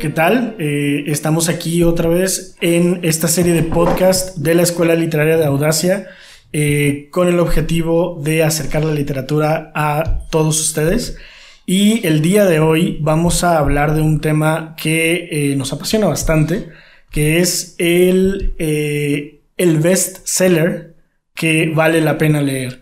¿Qué 0.00 0.08
tal? 0.08 0.56
Eh, 0.58 1.04
estamos 1.08 1.50
aquí 1.50 1.82
otra 1.82 2.08
vez 2.08 2.56
en 2.62 3.00
esta 3.02 3.28
serie 3.28 3.52
de 3.52 3.62
podcast 3.62 4.34
de 4.38 4.54
la 4.54 4.62
Escuela 4.62 4.94
Literaria 4.94 5.36
de 5.36 5.44
Audacia 5.44 6.08
eh, 6.54 7.08
con 7.10 7.28
el 7.28 7.38
objetivo 7.38 8.18
de 8.24 8.42
acercar 8.42 8.82
la 8.82 8.94
literatura 8.94 9.70
a 9.74 10.20
todos 10.30 10.58
ustedes. 10.58 11.18
Y 11.66 12.06
el 12.06 12.22
día 12.22 12.46
de 12.46 12.60
hoy 12.60 12.96
vamos 13.02 13.44
a 13.44 13.58
hablar 13.58 13.94
de 13.94 14.00
un 14.00 14.22
tema 14.22 14.74
que 14.80 15.28
eh, 15.30 15.56
nos 15.56 15.70
apasiona 15.74 16.06
bastante, 16.06 16.70
que 17.10 17.40
es 17.40 17.74
el, 17.76 18.54
el 18.56 19.78
best 19.80 20.26
seller 20.26 20.94
que 21.34 21.70
vale 21.74 22.00
la 22.00 22.16
pena 22.16 22.40
leer. 22.40 22.80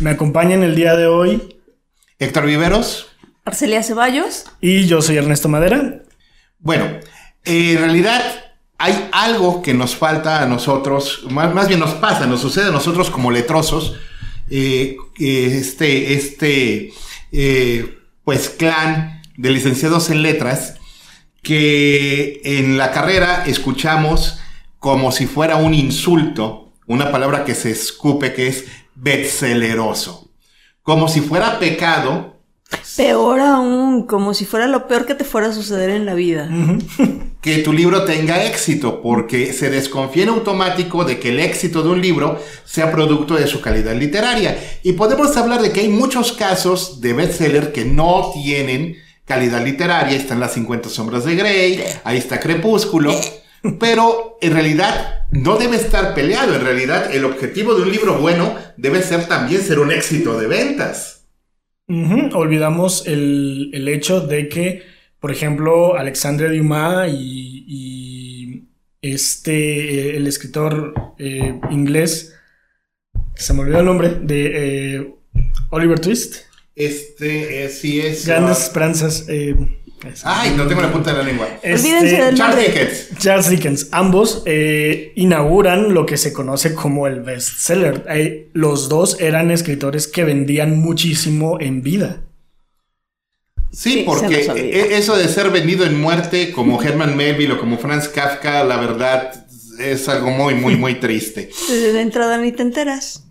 Me 0.00 0.10
acompañan 0.10 0.62
el 0.62 0.74
día 0.74 0.96
de 0.96 1.06
hoy 1.06 1.56
Héctor 2.18 2.44
Viveros. 2.44 3.08
Arcelia 3.46 3.82
Ceballos. 3.82 4.44
Y 4.60 4.84
yo 4.86 5.00
soy 5.00 5.16
Ernesto 5.16 5.48
Madera. 5.48 6.02
Bueno, 6.58 6.86
en 7.44 7.78
realidad 7.78 8.22
hay 8.78 9.08
algo 9.12 9.62
que 9.62 9.74
nos 9.74 9.96
falta 9.96 10.42
a 10.42 10.46
nosotros, 10.46 11.24
más, 11.30 11.68
bien 11.68 11.80
nos 11.80 11.94
pasa, 11.94 12.26
nos 12.26 12.40
sucede 12.40 12.68
a 12.68 12.72
nosotros 12.72 13.10
como 13.10 13.30
letrosos, 13.30 13.96
eh, 14.50 14.96
este, 15.18 16.14
este, 16.14 16.92
eh, 17.32 17.98
pues 18.24 18.48
clan 18.50 19.22
de 19.36 19.50
licenciados 19.50 20.10
en 20.10 20.22
letras, 20.22 20.76
que 21.42 22.40
en 22.44 22.76
la 22.76 22.92
carrera 22.92 23.44
escuchamos 23.46 24.38
como 24.78 25.12
si 25.12 25.26
fuera 25.26 25.56
un 25.56 25.74
insulto, 25.74 26.72
una 26.86 27.10
palabra 27.10 27.44
que 27.44 27.54
se 27.54 27.70
escupe 27.70 28.32
que 28.32 28.48
es 28.48 28.64
bestselleroso, 28.94 30.30
como 30.82 31.08
si 31.08 31.20
fuera 31.20 31.58
pecado 31.58 32.37
Peor 32.96 33.40
aún, 33.40 34.06
como 34.06 34.34
si 34.34 34.44
fuera 34.44 34.66
lo 34.66 34.88
peor 34.88 35.06
que 35.06 35.14
te 35.14 35.24
fuera 35.24 35.48
a 35.48 35.52
suceder 35.52 35.88
en 35.90 36.04
la 36.04 36.14
vida. 36.14 36.50
que 37.40 37.58
tu 37.58 37.72
libro 37.72 38.04
tenga 38.04 38.44
éxito, 38.44 39.00
porque 39.00 39.52
se 39.52 39.70
desconfía 39.70 40.24
en 40.24 40.30
automático 40.30 41.04
de 41.04 41.18
que 41.18 41.30
el 41.30 41.40
éxito 41.40 41.82
de 41.82 41.90
un 41.90 42.02
libro 42.02 42.38
sea 42.64 42.90
producto 42.90 43.36
de 43.36 43.46
su 43.46 43.60
calidad 43.60 43.94
literaria. 43.94 44.58
Y 44.82 44.92
podemos 44.92 45.36
hablar 45.36 45.62
de 45.62 45.70
que 45.70 45.80
hay 45.80 45.88
muchos 45.88 46.32
casos 46.32 47.00
de 47.00 47.12
bestseller 47.12 47.72
que 47.72 47.84
no 47.84 48.32
tienen 48.34 48.96
calidad 49.24 49.64
literaria. 49.64 50.16
Están 50.16 50.40
las 50.40 50.54
50 50.54 50.88
sombras 50.88 51.24
de 51.24 51.36
Grey, 51.36 51.84
ahí 52.04 52.18
está 52.18 52.40
Crepúsculo. 52.40 53.14
Pero 53.78 54.38
en 54.40 54.52
realidad 54.52 55.26
no 55.30 55.56
debe 55.56 55.76
estar 55.76 56.14
peleado. 56.14 56.54
En 56.54 56.62
realidad 56.62 57.14
el 57.14 57.24
objetivo 57.24 57.74
de 57.74 57.82
un 57.82 57.92
libro 57.92 58.18
bueno 58.18 58.54
debe 58.76 59.02
ser 59.02 59.26
también 59.26 59.62
ser 59.62 59.78
un 59.78 59.92
éxito 59.92 60.38
de 60.38 60.46
ventas. 60.46 61.17
Olvidamos 61.88 63.06
el, 63.06 63.88
hecho 63.88 64.20
de 64.20 64.48
que, 64.48 64.82
por 65.20 65.30
ejemplo, 65.30 65.96
Alexandre 65.96 66.54
Dumas 66.56 67.08
y, 67.10 68.68
este, 69.00 70.16
el 70.16 70.26
escritor 70.26 70.92
eh, 71.18 71.58
inglés, 71.70 72.34
se 73.34 73.54
me 73.54 73.60
olvidó 73.60 73.80
el 73.80 73.86
nombre, 73.86 74.16
de 74.20 74.96
eh, 74.96 75.14
Oliver 75.70 75.98
Twist. 75.98 76.42
Este, 76.74 77.64
eh, 77.64 77.68
sí 77.70 78.00
es. 78.00 78.26
Grandes 78.26 78.58
uh, 78.58 78.62
esperanzas. 78.62 79.26
Ay, 80.24 80.54
no 80.56 80.66
tengo 80.66 80.80
la 80.80 80.92
punta 80.92 81.12
de 81.12 81.18
la 81.18 81.24
lengua. 81.24 81.48
Este, 81.62 82.34
Charles 82.34 82.66
Dickens. 82.66 83.08
Charles 83.18 83.50
Dickens. 83.50 83.88
Ambos 83.90 84.42
eh, 84.46 85.12
inauguran 85.16 85.94
lo 85.94 86.06
que 86.06 86.16
se 86.16 86.32
conoce 86.32 86.74
como 86.74 87.06
el 87.06 87.20
bestseller. 87.20 88.04
Eh, 88.08 88.48
los 88.52 88.88
dos 88.88 89.20
eran 89.20 89.50
escritores 89.50 90.06
que 90.06 90.24
vendían 90.24 90.78
muchísimo 90.78 91.58
en 91.60 91.82
vida. 91.82 92.22
Sí, 93.72 94.04
porque 94.06 94.46
e, 94.56 94.96
eso 94.96 95.16
de 95.16 95.28
ser 95.28 95.50
vendido 95.50 95.84
en 95.84 96.00
muerte 96.00 96.52
como 96.52 96.82
Herman 96.82 97.16
Melville 97.16 97.52
o 97.52 97.60
como 97.60 97.78
Franz 97.78 98.08
Kafka, 98.08 98.64
la 98.64 98.78
verdad 98.78 99.46
es 99.78 100.08
algo 100.08 100.30
muy, 100.30 100.54
muy, 100.54 100.76
muy 100.76 100.94
triste. 100.94 101.50
Desde 101.68 101.92
la 101.92 102.00
entrada 102.00 102.38
ni 102.38 102.52
te 102.52 102.62
enteras. 102.62 103.24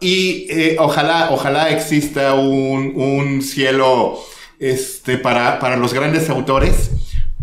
Y 0.00 0.46
eh, 0.50 0.76
ojalá, 0.78 1.30
ojalá 1.30 1.70
exista 1.70 2.34
un, 2.34 2.92
un 2.94 3.42
cielo 3.42 4.18
este, 4.62 5.18
para, 5.18 5.58
para 5.58 5.76
los 5.76 5.92
grandes 5.92 6.30
autores. 6.30 6.90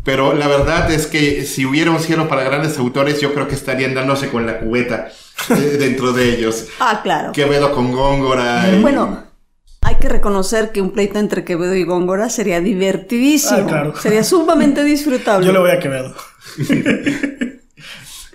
Pero 0.04 0.34
la 0.34 0.48
verdad 0.48 0.90
es 0.90 1.06
que 1.06 1.46
si 1.46 1.66
hubiera 1.66 1.92
un 1.92 2.00
cielo 2.00 2.30
para 2.30 2.44
grandes 2.44 2.80
autores, 2.80 3.20
yo 3.20 3.34
creo 3.34 3.48
que 3.48 3.56
estarían 3.56 3.94
dándose 3.94 4.30
con 4.30 4.48
la 4.48 4.60
cubeta 4.60 5.10
dentro 5.78 6.14
de 6.14 6.34
ellos. 6.34 6.68
Ah, 6.80 7.02
claro. 7.04 7.34
Quevedo 7.34 7.74
con 7.74 7.92
Góngora. 7.92 8.66
Bueno, 8.82 9.24
hay 9.82 9.96
que 9.96 10.08
reconocer 10.08 10.72
que 10.72 10.82
un 10.82 10.92
pleito 10.92 11.20
entre 11.20 11.44
Quevedo 11.44 11.76
y 11.76 11.84
Góngora 11.84 12.30
sería 12.30 12.62
divertidísimo. 12.62 13.60
Ah, 13.64 13.68
claro. 13.68 13.96
Sería 13.98 14.24
sumamente 14.24 14.84
disfrutable. 14.86 15.46
Yo 15.46 15.52
le 15.52 15.60
voy 15.60 15.72
a 15.72 15.80
Quevedo. 15.80 16.16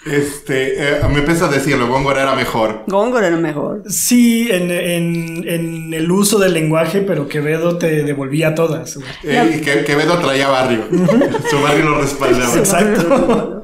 Este, 0.04 0.96
eh, 0.96 1.00
me 1.08 1.20
empieza 1.20 1.46
a 1.46 1.48
decirlo, 1.48 1.88
Góngora 1.88 2.22
era 2.22 2.34
mejor. 2.34 2.84
Góngora 2.86 3.28
era 3.28 3.36
mejor. 3.36 3.82
Sí, 3.88 4.48
en, 4.50 4.70
el 4.70 6.10
uso 6.10 6.38
del 6.38 6.52
lenguaje, 6.52 7.00
pero 7.00 7.26
Quevedo 7.26 7.78
te 7.78 8.02
devolvía 8.02 8.54
todas. 8.54 8.98
Eh, 9.22 9.62
que, 9.64 9.84
Quevedo 9.84 10.18
traía 10.18 10.48
barrio. 10.48 10.84
Su 11.50 11.60
barrio 11.60 11.88
lo 11.90 12.00
respaldaba. 12.02 12.54
Exacto. 12.54 13.62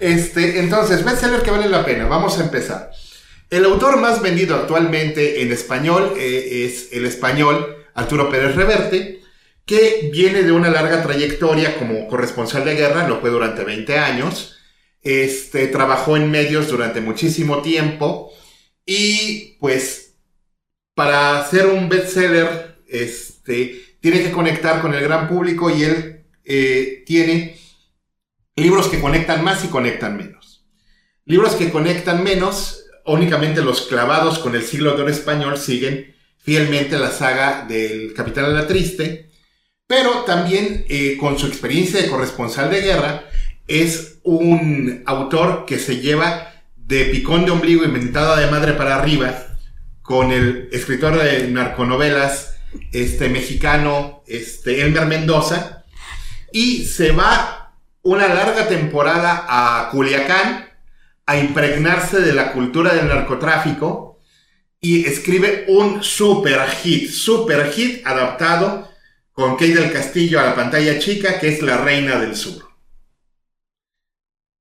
Este, 0.00 0.60
entonces, 0.60 1.04
bestseller 1.04 1.42
que 1.42 1.50
vale 1.50 1.68
la 1.68 1.84
pena. 1.84 2.06
Vamos 2.06 2.38
a 2.38 2.44
empezar. 2.44 2.90
El 3.48 3.64
autor 3.64 3.98
más 3.98 4.20
vendido 4.20 4.56
actualmente 4.56 5.42
en 5.42 5.52
español 5.52 6.14
eh, 6.18 6.66
es 6.66 6.92
el 6.92 7.06
español 7.06 7.76
Arturo 7.94 8.30
Pérez 8.30 8.56
Reverte, 8.56 9.20
que 9.64 10.10
viene 10.12 10.42
de 10.42 10.50
una 10.52 10.70
larga 10.70 11.02
trayectoria 11.02 11.78
como 11.78 12.08
corresponsal 12.08 12.64
de 12.64 12.74
guerra, 12.74 13.08
lo 13.08 13.20
fue 13.20 13.30
durante 13.30 13.64
20 13.64 13.98
años 13.98 14.57
este, 15.02 15.68
trabajó 15.68 16.16
en 16.16 16.30
medios 16.30 16.68
durante 16.68 17.00
muchísimo 17.00 17.62
tiempo 17.62 18.32
y 18.84 19.56
pues 19.60 20.16
para 20.94 21.46
ser 21.46 21.66
un 21.66 21.88
bestseller 21.88 22.78
este, 22.88 23.96
tiene 24.00 24.22
que 24.22 24.32
conectar 24.32 24.80
con 24.80 24.94
el 24.94 25.02
gran 25.02 25.28
público 25.28 25.70
y 25.70 25.84
él 25.84 26.24
eh, 26.44 27.04
tiene 27.06 27.56
libros 28.56 28.88
que 28.88 29.00
conectan 29.00 29.44
más 29.44 29.64
y 29.64 29.68
conectan 29.68 30.16
menos. 30.16 30.64
Libros 31.24 31.54
que 31.54 31.70
conectan 31.70 32.24
menos, 32.24 32.84
únicamente 33.04 33.62
los 33.62 33.82
clavados 33.82 34.38
con 34.38 34.54
el 34.54 34.62
siglo 34.62 34.94
de 34.96 35.02
oro 35.02 35.10
español 35.10 35.58
siguen 35.58 36.14
fielmente 36.38 36.98
la 36.98 37.10
saga 37.10 37.66
del 37.68 38.14
Capitán 38.14 38.46
de 38.46 38.54
la 38.54 38.66
Triste, 38.66 39.28
pero 39.86 40.24
también 40.24 40.86
eh, 40.88 41.16
con 41.18 41.38
su 41.38 41.46
experiencia 41.46 42.00
de 42.00 42.08
corresponsal 42.08 42.70
de 42.70 42.80
guerra, 42.80 43.24
es 43.66 44.17
un 44.28 45.02
autor 45.06 45.64
que 45.64 45.78
se 45.78 46.00
lleva 46.00 46.52
de 46.76 47.06
picón 47.06 47.46
de 47.46 47.50
ombligo 47.50 47.82
inventado 47.84 48.36
de 48.36 48.50
madre 48.50 48.74
para 48.74 48.96
arriba 48.96 49.34
con 50.02 50.32
el 50.32 50.68
escritor 50.70 51.16
de 51.16 51.48
narconovelas 51.48 52.56
este 52.92 53.30
mexicano 53.30 54.22
este 54.26 54.82
Elmer 54.82 55.06
Mendoza 55.06 55.84
y 56.52 56.84
se 56.84 57.12
va 57.12 57.72
una 58.02 58.28
larga 58.28 58.68
temporada 58.68 59.46
a 59.48 59.88
Culiacán 59.90 60.68
a 61.24 61.38
impregnarse 61.38 62.20
de 62.20 62.34
la 62.34 62.52
cultura 62.52 62.92
del 62.92 63.08
narcotráfico 63.08 64.20
y 64.78 65.06
escribe 65.06 65.64
un 65.68 66.02
super 66.02 66.68
hit, 66.68 67.10
super 67.10 67.72
hit 67.72 68.06
adaptado 68.06 68.90
con 69.32 69.52
Kate 69.56 69.74
del 69.74 69.92
Castillo 69.92 70.38
a 70.38 70.44
la 70.44 70.54
pantalla 70.54 70.98
chica 70.98 71.40
que 71.40 71.48
es 71.48 71.62
La 71.62 71.78
Reina 71.78 72.18
del 72.18 72.36
Sur. 72.36 72.67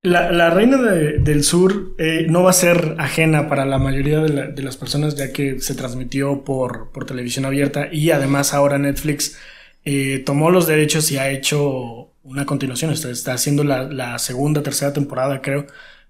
La, 0.03 0.50
Reina 0.52 0.78
del 0.78 1.44
Sur 1.44 1.96
eh, 1.97 2.28
no 2.30 2.44
va 2.44 2.52
a 2.52 2.53
ser 2.53 2.96
ajena 2.97 3.50
para 3.50 3.66
la 3.66 3.78
mayoría 3.78 4.19
de, 4.19 4.62
las 4.62 4.78
personas 4.78 5.16
ya 5.16 5.34
que 5.34 5.59
se 5.59 5.75
transmitió 5.75 6.44
por, 6.44 6.91
televisión 7.06 7.46
abierta 7.46 7.90
y 7.91 8.12
además 8.12 8.53
ahora 8.53 8.78
Netflix 8.78 9.38
eh, 9.85 10.23
tomó 10.26 10.52
los 10.52 10.67
derechos 10.67 11.11
y 11.11 11.17
ha 11.17 11.29
hecho 11.29 12.11
una 12.23 12.46
continuación. 12.46 12.91
Está, 12.91 13.09
está 13.09 13.34
haciendo 13.34 13.64
la, 13.64 14.20
segunda, 14.20 14.64
tercera 14.64 14.94
temporada 14.94 15.41
creo 15.41 15.66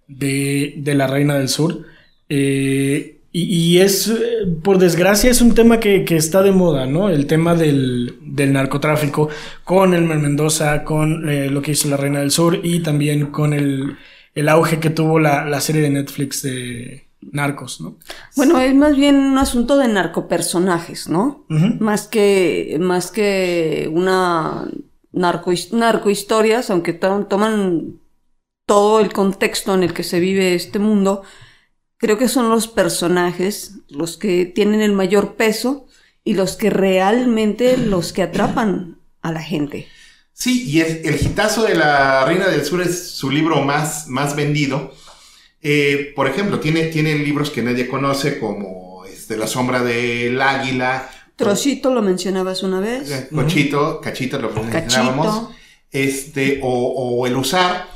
de, 0.07 0.81
La 0.85 1.07
Reina 1.07 1.35
del 1.37 1.49
Sur. 1.49 1.85
Eh, 2.29 3.16
y, 3.39 3.79
es, 3.79 4.11
por 4.63 4.79
desgracia, 4.79 5.29
es 5.29 5.41
un 5.41 5.53
tema 5.53 5.79
que, 5.79 6.03
está 6.09 6.41
de 6.41 6.51
moda, 6.51 6.87
¿no? 6.87 7.09
El 7.09 7.27
tema 7.27 7.53
del, 7.53 8.17
narcotráfico 8.21 9.29
con 9.63 9.93
el 9.93 10.05
Mendoza, 10.05 10.83
con 10.83 11.29
eh, 11.29 11.49
lo 11.51 11.61
que 11.61 11.71
hizo 11.71 11.87
la 11.87 11.97
Reina 11.97 12.19
del 12.19 12.31
Sur 12.31 12.59
y 12.63 12.79
también 12.81 13.27
con 13.27 13.53
el, 13.53 13.97
auge 14.47 14.79
que 14.79 14.89
tuvo 14.89 15.19
la, 15.19 15.61
serie 15.61 15.83
de 15.83 15.91
Netflix 15.91 16.41
de 16.41 17.07
Narcos, 17.21 17.79
¿no? 17.79 17.97
Bueno, 18.35 18.59
es 18.59 18.73
más 18.73 18.95
bien 18.95 19.15
un 19.15 19.37
asunto 19.37 19.77
de 19.77 19.87
narcopersonajes, 19.87 21.07
¿no? 21.07 21.45
Más 21.47 22.07
que, 22.07 22.77
más 22.79 23.11
que 23.11 23.87
una 23.93 24.67
narco, 25.11 25.51
narcohistorias, 25.73 26.71
aunque 26.71 26.93
toman 26.93 27.99
todo 28.65 28.99
el 28.99 29.13
contexto 29.13 29.75
en 29.75 29.83
el 29.83 29.93
que 29.93 30.03
se 30.03 30.19
vive 30.19 30.55
este 30.55 30.79
mundo, 30.79 31.21
creo 31.97 32.17
que 32.17 32.29
son 32.29 32.49
los 32.49 32.67
personajes 32.67 33.73
los 33.89 34.17
que 34.17 34.45
tienen 34.45 34.81
el 34.81 34.93
mayor 34.93 35.35
peso 35.35 35.87
y 36.23 36.33
los 36.33 36.55
que 36.55 36.69
realmente 36.69 37.77
los 37.77 38.13
que 38.13 38.23
atrapan 38.23 38.99
a 39.21 39.31
la 39.31 39.41
gente. 39.41 39.87
Sí, 40.33 40.69
y 40.69 40.81
es, 40.81 41.05
el 41.05 41.15
hitazo 41.15 41.63
de 41.63 41.75
la 41.75 42.23
Reina 42.25 42.47
del 42.47 42.63
Sur 42.63 42.81
es 42.81 43.09
su 43.11 43.31
libro 43.31 43.63
más, 43.63 44.07
más 44.07 44.35
vendido. 44.35 44.93
Eh, 45.61 46.13
por 46.15 46.27
ejemplo, 46.27 46.59
tiene, 46.59 46.85
tiene 46.85 47.15
libros 47.15 47.49
que 47.49 47.63
nadie 47.63 47.87
conoce 47.87 48.39
como 48.39 49.05
este, 49.05 49.35
La 49.35 49.47
sombra 49.47 49.83
del 49.83 50.39
águila. 50.39 51.09
Trocito 51.35 51.93
lo 51.93 52.01
mencionabas 52.01 52.61
una 52.63 52.79
vez. 52.79 53.09
Eh, 53.09 53.29
Cochito, 53.33 53.99
Cachito 53.99 54.39
lo 54.39 54.51
mencionábamos. 54.51 55.49
Este, 55.91 56.59
o, 56.61 57.25
El 57.25 57.35
Usar, 57.35 57.87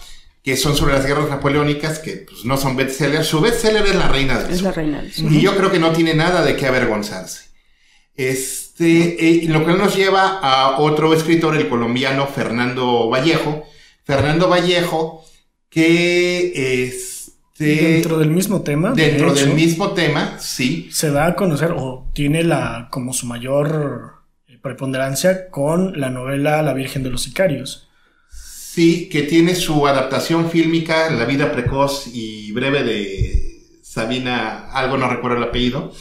que 0.43 0.57
son 0.57 0.75
sobre 0.75 0.93
las 0.93 1.05
guerras 1.05 1.29
napoleónicas, 1.29 1.99
que 1.99 2.25
pues, 2.29 2.45
no 2.45 2.57
son 2.57 2.75
bestsellers. 2.75 3.27
Su 3.27 3.41
bestseller 3.41 3.85
es 3.85 3.95
La 3.95 4.07
Reina 4.07 4.39
del 4.39 4.47
Sur. 4.47 4.55
Es 4.55 4.61
La 4.61 4.71
Reina 4.71 5.01
del 5.01 5.11
Sur. 5.11 5.31
Y 5.31 5.41
yo 5.41 5.55
creo 5.55 5.71
que 5.71 5.79
no 5.79 5.91
tiene 5.91 6.15
nada 6.15 6.43
de 6.43 6.55
qué 6.55 6.65
avergonzarse. 6.65 7.51
Este, 8.15 9.43
eh, 9.43 9.47
lo 9.47 9.65
que 9.65 9.73
nos 9.73 9.95
lleva 9.95 10.39
a 10.39 10.79
otro 10.79 11.13
escritor, 11.13 11.55
el 11.55 11.69
colombiano 11.69 12.27
Fernando 12.27 13.09
Vallejo. 13.09 13.63
Fernando 14.03 14.49
Vallejo, 14.49 15.23
que 15.69 16.85
es 16.85 17.33
dentro 17.57 18.17
del 18.17 18.31
mismo 18.31 18.61
tema. 18.61 18.91
Dentro 18.91 19.33
del 19.33 19.53
mismo 19.53 19.91
tema, 19.91 20.37
sí. 20.39 20.89
Se 20.91 21.11
da 21.11 21.27
a 21.27 21.35
conocer 21.35 21.71
o 21.75 22.09
tiene 22.13 22.43
la 22.43 22.87
como 22.91 23.13
su 23.13 23.27
mayor 23.27 24.21
preponderancia 24.61 25.49
con 25.49 25.99
la 25.99 26.09
novela 26.09 26.61
La 26.61 26.73
Virgen 26.73 27.03
de 27.03 27.09
los 27.09 27.23
Sicarios. 27.23 27.90
Sí, 28.73 29.09
que 29.09 29.23
tiene 29.23 29.53
su 29.55 29.85
adaptación 29.85 30.49
fílmica, 30.49 31.09
La 31.09 31.25
vida 31.25 31.51
precoz 31.51 32.07
y 32.13 32.53
breve 32.53 32.83
de 32.83 33.67
Sabina, 33.81 34.71
algo 34.71 34.95
no 34.95 35.09
recuerdo 35.09 35.39
el 35.39 35.43
apellido. 35.43 35.91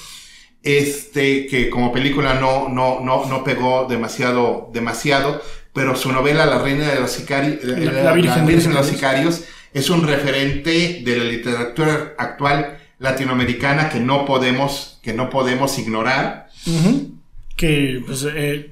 Este, 0.63 1.49
que 1.49 1.69
como 1.69 1.93
película 1.93 2.35
no, 2.35 2.69
no, 2.69 3.01
no, 3.01 3.27
no 3.27 3.43
pegó 3.43 3.89
demasiado, 3.91 4.71
demasiado, 4.73 5.43
pero 5.75 5.97
su 5.97 6.13
novela 6.13 6.47
La 6.47 6.63
Reina 6.63 6.93
de 6.93 7.01
los 7.01 7.11
Sicarios, 7.11 7.65
la, 7.65 8.13
Virgen, 8.13 8.47
de 8.47 8.69
los 8.73 8.87
Sicarios, 8.87 9.43
es 9.75 9.91
un 9.91 10.07
referente 10.07 11.03
de 11.05 11.17
la 11.19 11.25
literatura 11.25 12.15
actual 12.19 12.79
latinoamericana 13.01 13.91
que 13.91 13.99
no 13.99 14.25
podemos, 14.25 15.01
que 15.03 15.13
no 15.13 15.29
podemos 15.29 15.77
ignorar. 15.77 16.51
Que 17.57 18.01
pues, 18.07 18.25
eh, 18.33 18.71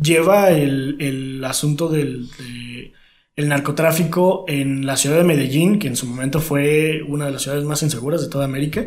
lleva 0.00 0.50
el, 0.50 0.96
el, 1.00 1.44
asunto 1.44 1.88
del 1.88 2.28
el 3.40 3.48
narcotráfico 3.48 4.44
en 4.46 4.86
la 4.86 4.96
ciudad 4.96 5.16
de 5.16 5.24
Medellín, 5.24 5.78
que 5.78 5.88
en 5.88 5.96
su 5.96 6.06
momento 6.06 6.40
fue 6.40 7.02
una 7.08 7.26
de 7.26 7.32
las 7.32 7.42
ciudades 7.42 7.64
más 7.64 7.82
inseguras 7.82 8.20
de 8.20 8.28
toda 8.28 8.44
América. 8.44 8.86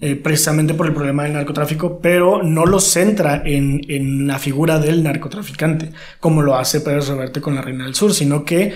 Eh, 0.00 0.14
precisamente 0.16 0.74
por 0.74 0.86
el 0.86 0.92
problema 0.92 1.22
del 1.22 1.32
narcotráfico, 1.32 2.00
pero 2.02 2.42
no 2.42 2.66
lo 2.66 2.80
centra 2.80 3.40
en, 3.46 4.26
la 4.26 4.38
figura 4.38 4.78
del 4.78 5.02
narcotraficante, 5.02 5.92
como 6.20 6.42
lo 6.42 6.56
hace 6.56 6.80
Pérez 6.80 7.08
Reverte 7.08 7.40
con 7.40 7.54
la 7.54 7.62
Reina 7.62 7.84
del 7.84 7.94
Sur, 7.94 8.12
sino 8.12 8.44
que 8.44 8.74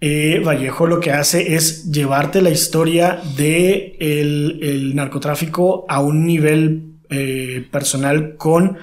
eh, 0.00 0.40
Vallejo 0.42 0.86
lo 0.86 0.98
que 0.98 1.10
hace 1.10 1.56
es 1.56 1.90
llevarte 1.90 2.40
la 2.40 2.50
historia 2.50 3.20
del 3.36 3.36
de 3.36 4.58
el 4.62 4.94
narcotráfico 4.94 5.84
a 5.88 6.00
un 6.00 6.24
nivel 6.24 6.94
eh, 7.10 7.66
personal 7.70 8.36
con 8.36 8.78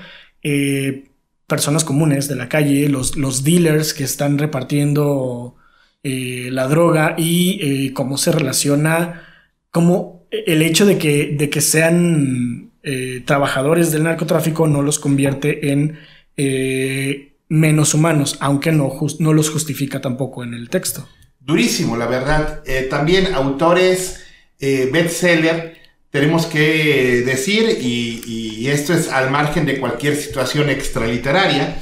personas 1.48 1.84
comunes 1.84 2.28
de 2.28 2.36
la 2.36 2.48
calle, 2.48 2.88
los, 2.88 3.18
los 3.18 3.44
dealers 3.44 3.94
que 3.94 4.04
están 4.04 4.38
repartiendo 4.38 5.56
la 6.04 6.68
droga 6.68 7.16
y 7.18 7.92
cómo 7.92 8.18
se 8.18 8.32
relaciona, 8.32 9.24
cómo 9.72 10.20
el 10.32 10.62
hecho 10.62 10.86
de 10.86 10.98
que, 10.98 11.36
de 11.38 11.50
que 11.50 11.62
sean 11.62 12.72
eh, 12.84 13.24
trabajadores 13.26 13.92
del 13.92 14.04
narcotráfico 14.04 14.68
no 14.68 14.82
los 14.82 15.00
convierte 15.00 15.72
en 15.72 16.00
eh, 16.38 17.34
menos 17.50 17.94
humanos, 17.94 18.38
aunque 18.40 18.72
no, 18.72 18.92
no 19.20 19.34
los 19.34 19.50
justifica 19.50 20.02
tampoco 20.02 20.44
en 20.44 20.54
el 20.54 20.70
texto. 20.70 21.08
Durísimo, 21.40 21.98
la 21.98 22.06
verdad. 22.06 22.62
Eh, 22.66 22.88
también 22.90 23.34
autores 23.34 24.26
bestseller, 24.60 25.78
tenemos 26.10 26.46
que 26.46 27.24
decir, 27.26 27.78
y, 27.82 28.68
esto 28.68 28.94
es 28.94 29.10
al 29.10 29.32
margen 29.32 29.66
de 29.66 29.80
cualquier 29.80 30.16
situación 30.16 30.70
extraliteraria, 30.70 31.78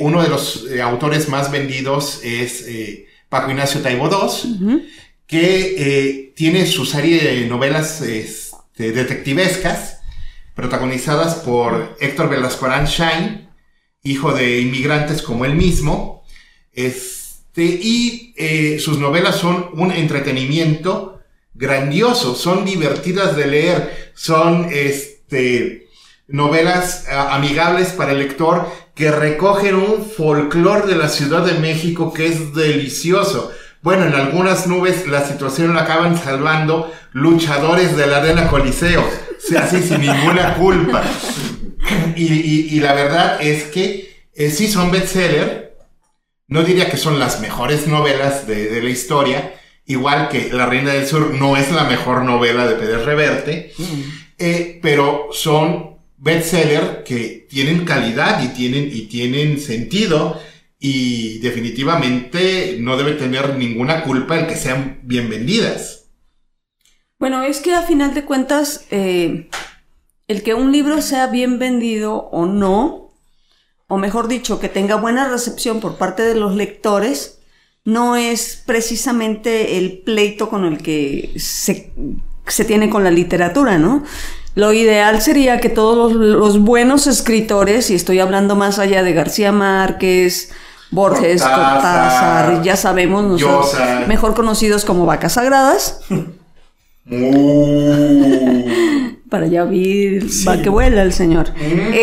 uno 0.00 0.22
de 0.22 0.28
los 0.28 0.66
autores 0.82 1.28
más 1.28 1.50
vendidos 1.50 2.20
es 2.24 2.66
Paco 3.28 3.50
Ignacio 3.50 3.80
Taibo 3.80 4.08
II 4.08 4.82
que 5.26 5.74
eh, 5.78 6.32
tiene 6.36 6.66
su 6.66 6.84
serie 6.84 7.22
de 7.22 7.46
novelas 7.46 8.00
este, 8.02 8.92
detectivescas, 8.92 10.00
protagonizadas 10.54 11.36
por 11.36 11.96
Héctor 12.00 12.28
Velasco 12.28 12.68
Shine, 12.86 13.48
hijo 14.02 14.32
de 14.32 14.60
inmigrantes 14.60 15.22
como 15.22 15.44
él 15.44 15.54
mismo, 15.54 16.24
este, 16.72 17.64
y 17.64 18.34
eh, 18.36 18.78
sus 18.78 18.98
novelas 18.98 19.36
son 19.36 19.70
un 19.74 19.90
entretenimiento 19.92 21.20
grandioso, 21.54 22.34
son 22.34 22.64
divertidas 22.64 23.36
de 23.36 23.46
leer, 23.46 24.12
son 24.14 24.68
este, 24.72 25.88
novelas 26.28 27.06
amigables 27.08 27.88
para 27.88 28.12
el 28.12 28.18
lector 28.18 28.68
que 28.94 29.10
recogen 29.10 29.74
un 29.74 30.04
folclore 30.04 30.86
de 30.86 30.96
la 30.96 31.08
Ciudad 31.08 31.44
de 31.44 31.58
México 31.58 32.12
que 32.12 32.26
es 32.26 32.54
delicioso. 32.54 33.50
Bueno, 33.82 34.06
en 34.06 34.14
algunas 34.14 34.66
nubes 34.66 35.06
la 35.08 35.26
situación 35.26 35.74
la 35.74 35.82
acaban 35.82 36.16
salvando 36.16 36.90
luchadores 37.12 37.96
de 37.96 38.06
la 38.06 38.18
arena 38.18 38.48
Coliseo, 38.48 39.04
así 39.58 39.82
sin 39.82 40.00
ninguna 40.00 40.54
culpa. 40.54 41.02
Y, 42.16 42.80
la 42.80 42.94
verdad 42.94 43.42
es 43.42 43.64
que 43.64 44.26
eh, 44.34 44.50
sí 44.50 44.68
son 44.68 44.90
bestseller, 44.90 45.76
no 46.48 46.62
diría 46.62 46.90
que 46.90 46.96
son 46.96 47.18
las 47.18 47.40
mejores 47.40 47.86
novelas 47.86 48.46
de, 48.46 48.80
la 48.80 48.88
historia, 48.88 49.54
igual 49.86 50.28
que 50.28 50.50
La 50.52 50.66
Reina 50.66 50.92
del 50.92 51.06
Sur 51.06 51.34
no 51.34 51.56
es 51.56 51.70
la 51.72 51.84
mejor 51.84 52.22
novela 52.22 52.66
de 52.66 52.76
Pérez 52.76 53.04
Reverte, 53.04 53.72
mm. 53.76 54.00
eh, 54.38 54.78
pero 54.82 55.28
son 55.32 55.93
bestseller 56.16 57.04
que 57.04 57.46
tienen 57.48 57.84
calidad 57.84 58.42
y 58.42 58.48
tienen, 58.48 58.88
y 58.92 59.02
tienen 59.02 59.58
sentido 59.58 60.40
y 60.78 61.38
definitivamente 61.38 62.76
no 62.78 62.96
debe 62.96 63.12
tener 63.12 63.56
ninguna 63.56 64.04
culpa 64.04 64.38
el 64.38 64.46
que 64.46 64.56
sean 64.56 65.00
bien 65.02 65.30
vendidas. 65.30 66.10
Bueno, 67.18 67.42
es 67.42 67.60
que 67.60 67.74
a 67.74 67.82
final 67.82 68.12
de 68.12 68.24
cuentas, 68.24 68.84
eh, 68.90 69.48
el 70.28 70.42
que 70.42 70.54
un 70.54 70.72
libro 70.72 71.00
sea 71.00 71.28
bien 71.28 71.58
vendido 71.58 72.14
o 72.14 72.44
no, 72.44 73.14
o 73.86 73.96
mejor 73.96 74.28
dicho, 74.28 74.60
que 74.60 74.68
tenga 74.68 74.96
buena 74.96 75.28
recepción 75.28 75.80
por 75.80 75.96
parte 75.96 76.22
de 76.22 76.34
los 76.34 76.54
lectores, 76.54 77.38
no 77.84 78.16
es 78.16 78.62
precisamente 78.66 79.78
el 79.78 79.98
pleito 79.98 80.48
con 80.48 80.64
el 80.64 80.78
que 80.78 81.32
se, 81.38 81.92
tiene 82.66 82.90
con 82.90 83.04
la 83.04 83.10
literatura, 83.10 83.78
¿no? 83.78 84.04
Lo 84.54 84.72
ideal 84.72 85.20
sería 85.20 85.58
que 85.58 85.68
todos 85.68 86.12
los, 86.12 86.20
los, 86.20 86.58
buenos 86.60 87.06
escritores, 87.06 87.90
y 87.90 87.94
estoy 87.94 88.20
hablando 88.20 88.54
más 88.54 88.78
allá 88.78 89.02
de 89.02 89.12
García 89.12 89.50
Márquez, 89.50 90.52
Borges, 90.94 91.42
Cortázar, 91.42 92.62
ya 92.62 92.76
sabemos, 92.76 93.42
mejor 94.06 94.34
conocidos 94.34 94.84
como 94.84 95.06
vacas 95.06 95.32
sagradas. 95.32 96.00
Para 99.28 99.46
ya 99.48 99.64
oír, 99.64 100.26
va 100.46 100.62
que 100.62 100.68
vuela 100.68 101.02
el 101.02 101.12
señor. 101.12 101.48
Mm. 101.50 101.94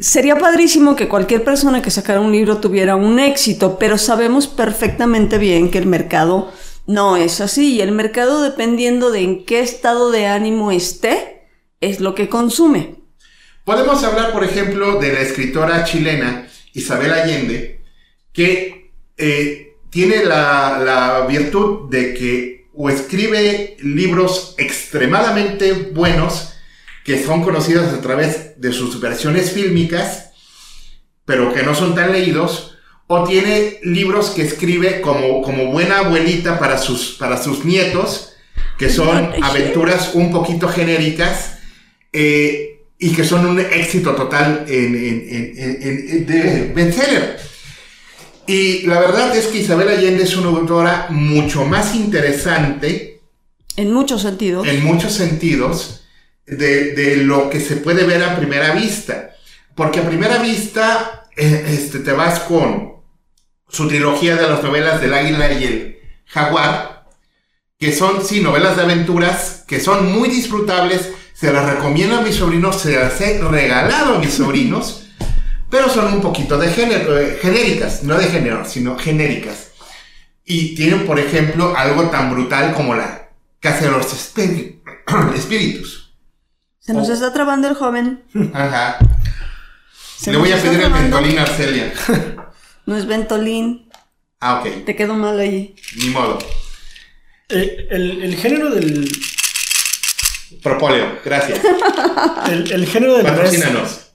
Sería 0.00 0.36
padrísimo 0.36 0.94
que 0.96 1.08
cualquier 1.08 1.42
persona 1.42 1.80
que 1.80 1.90
sacara 1.90 2.20
un 2.20 2.32
libro 2.32 2.58
tuviera 2.58 2.96
un 2.96 3.18
éxito, 3.18 3.78
pero 3.78 3.96
sabemos 3.96 4.46
perfectamente 4.46 5.38
bien 5.38 5.70
que 5.70 5.78
el 5.78 5.86
mercado 5.86 6.52
no 6.90 7.16
es 7.16 7.40
así. 7.40 7.76
Y 7.76 7.80
el 7.80 7.92
mercado, 7.92 8.42
dependiendo 8.42 9.10
de 9.10 9.20
en 9.20 9.44
qué 9.44 9.60
estado 9.60 10.10
de 10.10 10.26
ánimo 10.26 10.72
esté, 10.72 11.46
es 11.80 12.00
lo 12.00 12.14
que 12.14 12.28
consume. 12.28 12.96
Podemos 13.64 14.02
hablar, 14.02 14.32
por 14.32 14.44
ejemplo, 14.44 14.98
de 14.98 15.12
la 15.12 15.20
escritora 15.20 15.84
chilena 15.84 16.48
Isabel 16.72 17.12
Allende, 17.12 17.84
que 18.32 18.92
eh, 19.16 19.76
tiene 19.90 20.24
la, 20.24 21.26
virtud 21.28 21.88
de 21.90 22.14
que 22.14 22.68
o 22.74 22.88
escribe 22.88 23.76
libros 23.80 24.54
extremadamente 24.58 25.72
buenos, 25.72 26.54
que 27.04 27.22
son 27.22 27.42
conocidos 27.42 27.92
a 27.92 28.00
través 28.00 28.60
de 28.60 28.72
sus 28.72 29.00
versiones 29.00 29.52
fílmicas, 29.52 30.30
pero 31.24 31.52
que 31.52 31.62
no 31.62 31.74
son 31.74 31.94
tan 31.94 32.12
leídos, 32.12 32.78
o 33.12 33.24
tiene 33.24 33.80
libros 33.82 34.30
que 34.30 34.42
escribe 34.42 35.00
como, 35.00 35.42
como 35.42 35.72
buena 35.72 35.98
abuelita 35.98 36.60
para 36.60 36.78
sus, 36.78 37.16
para 37.18 37.42
sus 37.42 37.64
nietos, 37.64 38.34
que 38.78 38.88
son 38.88 39.32
aventuras 39.42 40.12
un 40.14 40.30
poquito 40.30 40.68
genéricas, 40.68 41.58
eh, 42.12 42.82
y 43.00 43.10
que 43.10 43.24
son 43.24 43.46
un 43.46 43.58
éxito 43.58 44.14
total 44.14 44.64
en, 44.68 44.94
en, 44.94 46.24
de 46.24 46.72
bestseller. 46.72 47.40
Y 48.46 48.86
la 48.86 49.00
verdad 49.00 49.36
es 49.36 49.48
que 49.48 49.58
Isabel 49.58 49.88
Allende 49.88 50.22
es 50.22 50.36
una 50.36 50.50
autora 50.50 51.08
mucho 51.10 51.64
más 51.64 51.96
interesante. 51.96 53.22
En 53.74 53.92
muchos 53.92 54.22
sentidos. 54.22 54.68
En 54.68 54.84
muchos 54.84 55.14
sentidos 55.14 56.04
de, 56.46 56.92
de, 56.94 57.16
lo 57.16 57.50
que 57.50 57.58
se 57.58 57.74
puede 57.74 58.04
ver 58.04 58.22
a 58.22 58.36
primera 58.36 58.72
vista. 58.72 59.34
Porque 59.74 59.98
a 59.98 60.08
primera 60.08 60.38
vista 60.38 61.24
eh, 61.36 61.64
este, 61.70 61.98
te 61.98 62.12
vas 62.12 62.38
con 62.38 62.99
su 63.70 63.88
trilogía 63.88 64.36
de 64.36 64.48
las 64.48 64.62
novelas 64.62 65.00
del 65.00 65.14
águila 65.14 65.52
y 65.52 65.64
el 65.64 65.98
jaguar, 66.26 67.06
que 67.78 67.92
son, 67.92 68.24
sí, 68.24 68.40
novelas 68.40 68.76
de 68.76 68.82
aventuras, 68.82 69.64
que 69.66 69.80
son 69.80 70.12
muy 70.12 70.28
disfrutables, 70.28 71.10
se 71.32 71.52
las 71.52 71.74
recomiendo 71.74 72.18
a 72.18 72.20
mis 72.20 72.36
sobrinos, 72.36 72.80
se 72.80 72.96
las 72.96 73.20
he 73.20 73.40
regalado 73.40 74.16
a 74.16 74.18
mis 74.18 74.34
sobrinos, 74.34 75.06
pero 75.70 75.88
son 75.88 76.12
un 76.12 76.20
poquito 76.20 76.58
de 76.58 76.70
género, 76.70 77.18
eh, 77.18 77.38
genéricas, 77.40 78.02
no 78.02 78.18
de 78.18 78.26
género, 78.26 78.64
sino 78.64 78.98
genéricas. 78.98 79.70
Y 80.44 80.74
tienen, 80.74 81.06
por 81.06 81.18
ejemplo, 81.18 81.74
algo 81.76 82.10
tan 82.10 82.30
brutal 82.30 82.74
como 82.74 82.94
la 82.94 83.20
Casa 83.60 83.84
de 83.84 83.90
los 83.90 84.10
Espíritus. 85.34 86.14
Se 86.78 86.94
nos 86.94 87.10
está 87.10 87.30
trabando 87.32 87.68
el 87.68 87.74
joven. 87.74 88.24
Ajá. 88.54 88.98
Se 90.16 90.32
Le 90.32 90.38
voy 90.38 90.50
a 90.50 90.56
pedir 90.56 90.80
el. 90.80 90.92
Ventolín 90.92 91.38
a 91.38 91.42
Arcelia. 91.42 91.92
No 92.90 92.96
es 92.96 93.06
Ventolín. 93.06 93.88
Ah, 94.40 94.58
ok. 94.58 94.84
Te 94.84 94.96
quedó 94.96 95.14
mal 95.14 95.38
allí. 95.38 95.76
Ni 95.94 96.08
modo. 96.08 96.40
Eh, 97.48 97.86
el, 97.88 98.20
el 98.24 98.34
género 98.34 98.68
del. 98.68 99.08
Propóleo, 100.60 101.20
gracias. 101.24 101.60
El, 102.50 102.72
el 102.72 102.86
género 102.88 103.18
del 103.18 103.26
Patrocínanos. 103.26 104.10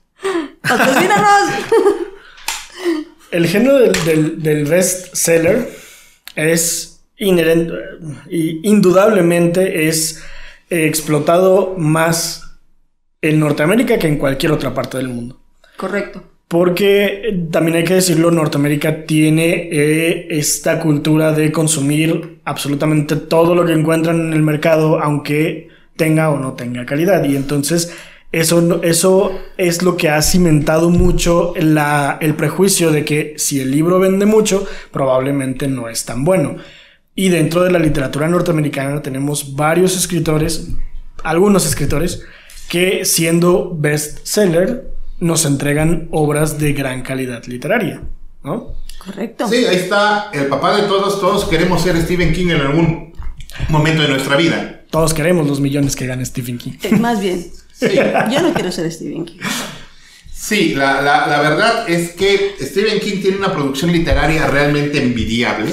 ¡Patrocínanos! 0.62 1.54
el 3.32 3.48
género 3.48 3.80
del, 3.80 4.04
del, 4.04 4.44
del 4.44 4.66
best 4.66 5.16
seller 5.16 5.74
es 6.36 7.00
inherente 7.16 7.76
y 8.30 8.68
indudablemente 8.68 9.88
es 9.88 10.22
explotado 10.70 11.76
más 11.78 12.58
en 13.22 13.40
Norteamérica 13.40 13.98
que 13.98 14.08
en 14.08 14.18
cualquier 14.18 14.52
otra 14.52 14.74
parte 14.74 14.98
del 14.98 15.08
mundo. 15.08 15.40
Correcto. 15.78 16.35
Porque 16.48 17.06
eh, 17.06 17.48
también 17.52 17.78
hay 17.78 17.84
que 17.84 17.96
decirlo, 17.96 18.30
Norteamérica 18.32 19.06
tiene 19.06 19.68
eh, 19.72 20.28
esta 20.30 20.80
cultura 20.80 21.32
de 21.32 21.52
consumir 21.52 22.40
absolutamente 22.46 23.16
todo 23.16 23.56
lo 23.56 23.66
que 23.66 23.74
encuentran 23.74 24.20
en 24.28 24.34
el 24.34 24.44
mercado, 24.44 25.00
aunque 25.02 25.70
tenga 25.96 26.30
o 26.30 26.40
no 26.40 26.54
tenga 26.54 26.86
calidad. 26.86 27.24
Y 27.24 27.36
entonces 27.36 27.94
eso, 28.32 28.82
eso 28.84 29.32
es 29.58 29.82
lo 29.82 29.98
que 29.98 30.10
ha 30.10 30.22
cimentado 30.22 30.90
mucho 30.90 31.54
la- 31.58 32.18
el 32.22 32.36
prejuicio 32.36 32.92
de 32.92 33.06
que 33.06 33.34
si 33.38 33.60
el 33.62 33.72
libro 33.72 34.00
vende 34.00 34.26
mucho, 34.26 34.68
probablemente 34.92 35.68
no 35.68 35.90
es 35.90 36.06
tan 36.06 36.24
bueno. 36.26 36.58
Y 37.16 37.30
dentro 37.30 37.64
de 37.64 37.72
la 37.72 37.80
literatura 37.80 38.28
norteamericana 38.28 39.02
tenemos 39.02 39.56
varios 39.56 39.96
escritores, 39.98 40.68
algunos 41.24 41.66
escritores, 41.66 42.24
que 42.70 43.06
siendo 43.06 43.74
bestseller 43.76 44.95
nos 45.20 45.46
entregan 45.46 46.08
obras 46.12 46.58
de 46.60 46.74
gran 46.74 47.02
calidad 47.02 47.44
literaria, 47.46 48.02
¿no? 48.44 48.74
Correcto. 49.04 49.48
Sí, 49.48 49.58
ahí 49.66 49.76
está 49.78 50.30
el 50.34 50.48
papá 50.48 50.76
de 50.78 50.84
todos. 50.88 51.20
Todos 51.20 51.46
queremos 51.46 51.82
ser 51.82 51.96
Stephen 52.02 52.34
King 52.34 52.48
en 52.50 52.62
algún 52.62 53.14
momento 53.70 54.02
de 54.02 54.08
nuestra 54.10 54.36
vida. 54.36 54.84
Todos 54.90 55.14
queremos 55.14 55.48
los 55.48 55.60
millones 55.60 55.96
que 55.96 56.06
gana 56.08 56.24
Stephen 56.26 56.58
King. 56.58 56.74
Eh, 56.84 56.92
Más 56.98 57.20
bien. 57.22 57.46
Sí, 57.74 57.88
Yo 58.32 58.42
no 58.42 58.54
quiero 58.54 58.72
ser 58.72 58.92
Stephen 58.92 59.26
King. 59.26 59.40
sí 60.32 60.74
la, 60.76 61.02
la- 61.02 61.28
la 61.28 61.42
verdad 61.42 61.90
es 61.90 62.12
que 62.12 62.56
Stephen 62.62 63.00
King 63.00 63.22
tiene 63.22 63.38
una 63.38 63.52
producción 63.54 63.92
literaria 63.92 64.48
realmente 64.48 65.02
envidiable. 65.02 65.72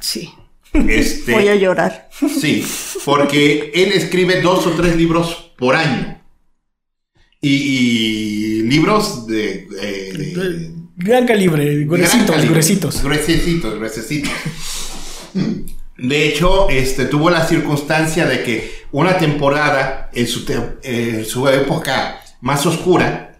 Sí. 0.00 0.30
Este, 0.72 1.32
Voy 1.32 1.48
a 1.48 1.56
llorar. 1.56 2.08
Sí, 2.40 2.64
porque 3.04 3.72
él 3.74 3.92
escribe 3.92 4.40
dos 4.40 4.66
o 4.66 4.70
tres 4.70 4.96
libros 4.96 5.52
por 5.58 5.74
año. 5.76 6.19
Y, 7.40 7.50
y 7.54 8.62
libros 8.62 9.26
de, 9.26 9.66
de- 9.66 10.72
Gran 10.96 11.26
calibre, 11.26 11.84
gruesitos, 11.86 12.36
Gran 12.36 12.48
gruesitos. 12.48 13.02
Gruesecitos, 13.02 13.74
gruesecitos. 13.76 14.30
De 15.96 16.28
hecho, 16.28 16.68
este, 16.70 17.04
tuvo 17.06 17.28
la 17.30 17.46
circunstancia 17.46 18.26
de 18.26 18.42
que 18.42 18.72
una 18.92 19.18
temporada, 19.18 20.10
en 20.14 20.26
su, 20.26 20.44
te- 20.44 20.58
en 20.82 21.24
su 21.26 21.46
época 21.48 22.20
más 22.40 22.64
oscura, 22.66 23.38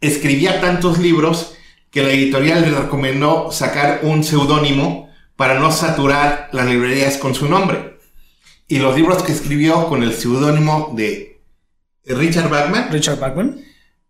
escribía 0.00 0.60
tantos 0.60 0.98
libros 0.98 1.54
que 1.90 2.02
la 2.02 2.10
editorial 2.10 2.62
le 2.62 2.70
recomendó 2.70 3.50
sacar 3.52 4.00
un 4.02 4.22
seudónimo 4.24 5.08
para 5.36 5.58
no 5.58 5.72
saturar 5.72 6.48
las 6.52 6.66
librerías 6.68 7.16
con 7.16 7.34
su 7.34 7.48
nombre. 7.48 7.98
Y 8.68 8.78
los 8.78 8.94
libros 8.96 9.22
que 9.22 9.32
escribió 9.32 9.86
con 9.88 10.02
el 10.04 10.12
seudónimo 10.14 10.92
de 10.96 11.29
Richard 12.04 12.48
Bachman 12.48 12.90
Richard 12.90 13.18
Bachman. 13.18 13.60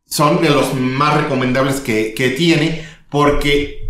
son 0.07 0.43
de 0.43 0.51
los 0.51 0.75
más 0.75 1.23
recomendables 1.23 1.81
que, 1.81 2.15
que 2.15 2.31
tiene 2.31 2.85
porque 3.09 3.89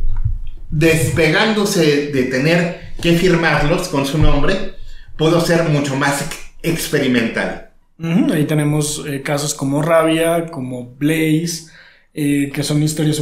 despegándose 0.70 2.10
de 2.10 2.22
tener 2.24 2.92
que 3.02 3.16
firmarlos 3.16 3.88
con 3.88 4.06
su 4.06 4.18
nombre, 4.18 4.74
puedo 5.16 5.40
ser 5.40 5.64
mucho 5.68 5.96
más 5.96 6.22
ex- 6.22 6.38
experimental. 6.62 7.70
Ahí 8.32 8.44
tenemos 8.46 9.04
eh, 9.06 9.20
casos 9.22 9.54
como 9.54 9.82
Rabia, 9.82 10.46
como 10.46 10.94
Blaze, 10.94 11.66
eh, 12.14 12.50
que 12.54 12.62
son 12.62 12.82
historias 12.82 13.20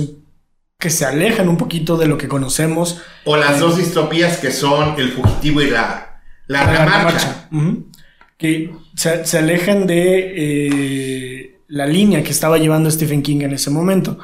que 0.79 0.91
se 0.91 1.05
alejan 1.05 1.49
un 1.49 1.57
poquito 1.57 1.97
de 1.97 2.07
lo 2.07 2.17
que 2.17 2.29
conocemos. 2.29 3.03
O 3.25 3.37
las 3.37 3.59
dos 3.59 3.77
distopías 3.77 4.37
que 4.39 4.53
son 4.53 4.95
El 4.99 5.11
fugitivo 5.11 5.61
y 5.63 5.71
la 5.71 6.21
larga 6.47 6.85
Larga 6.85 7.03
marcha. 7.05 7.49
Que 8.39 8.71
se, 8.97 9.27
se 9.27 9.39
alejan 9.39 9.87
de 9.87 10.33
eh, 10.37 11.61
la 11.69 11.87
línea 11.87 12.23
que 12.23 12.31
estaba 12.31 12.57
llevando 12.59 12.91
Stephen 12.91 13.23
King 13.23 13.41
en 13.43 13.53
ese 13.53 13.71
momento. 13.71 14.19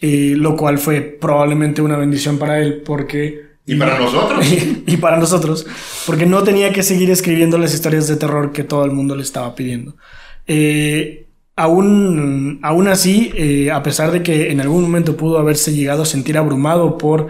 eh, 0.00 0.34
lo 0.36 0.56
cual 0.56 0.78
fue 0.78 1.00
probablemente 1.02 1.82
una 1.82 1.96
bendición 1.96 2.38
para 2.38 2.60
él 2.60 2.82
porque... 2.84 3.48
Y 3.66 3.76
para 3.76 3.98
nosotros. 3.98 4.46
y 4.86 4.96
para 4.96 5.18
nosotros, 5.18 5.66
porque 6.06 6.24
no 6.24 6.42
tenía 6.42 6.72
que 6.72 6.82
seguir 6.82 7.10
escribiendo 7.10 7.58
las 7.58 7.74
historias 7.74 8.08
de 8.08 8.16
terror 8.16 8.52
que 8.52 8.64
todo 8.64 8.84
el 8.84 8.92
mundo 8.92 9.14
le 9.14 9.22
estaba 9.22 9.54
pidiendo. 9.54 9.94
Eh, 10.46 11.26
aún, 11.56 12.60
aún 12.62 12.88
así, 12.88 13.30
eh, 13.36 13.70
a 13.70 13.82
pesar 13.82 14.10
de 14.10 14.22
que 14.22 14.50
en 14.50 14.60
algún 14.62 14.82
momento 14.82 15.16
pudo 15.18 15.38
haberse 15.38 15.74
llegado 15.74 16.02
a 16.04 16.06
sentir 16.06 16.38
abrumado 16.38 16.96
por 16.96 17.28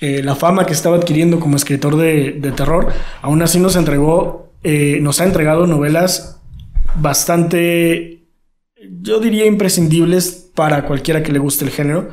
eh, 0.00 0.22
la 0.24 0.34
fama 0.34 0.66
que 0.66 0.72
estaba 0.72 0.96
adquiriendo 0.96 1.38
como 1.38 1.56
escritor 1.56 1.96
de, 1.96 2.32
de 2.32 2.52
terror, 2.52 2.88
aún 3.22 3.42
así 3.42 3.60
nos 3.60 3.76
entregó, 3.76 4.45
eh, 4.68 4.98
nos 5.00 5.20
ha 5.20 5.24
entregado 5.24 5.68
novelas 5.68 6.40
bastante, 6.96 8.24
yo 9.00 9.20
diría, 9.20 9.46
imprescindibles 9.46 10.50
para 10.56 10.86
cualquiera 10.86 11.22
que 11.22 11.30
le 11.30 11.38
guste 11.38 11.64
el 11.64 11.70
género 11.70 12.08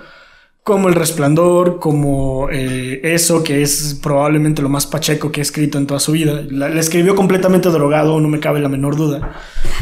como 0.61 0.87
El 0.87 0.93
Resplandor, 0.93 1.79
como 1.79 2.47
eh, 2.51 3.01
eso, 3.03 3.43
que 3.43 3.63
es 3.63 3.99
probablemente 4.03 4.61
lo 4.61 4.69
más 4.69 4.85
pacheco 4.85 5.31
que 5.31 5.41
ha 5.41 5.43
escrito 5.43 5.79
en 5.79 5.87
toda 5.87 5.99
su 5.99 6.11
vida. 6.11 6.43
La, 6.47 6.69
la 6.69 6.79
escribió 6.79 7.15
completamente 7.15 7.69
drogado, 7.69 8.19
no 8.21 8.29
me 8.29 8.39
cabe 8.39 8.61
la 8.61 8.69
menor 8.69 8.95
duda. 8.95 9.33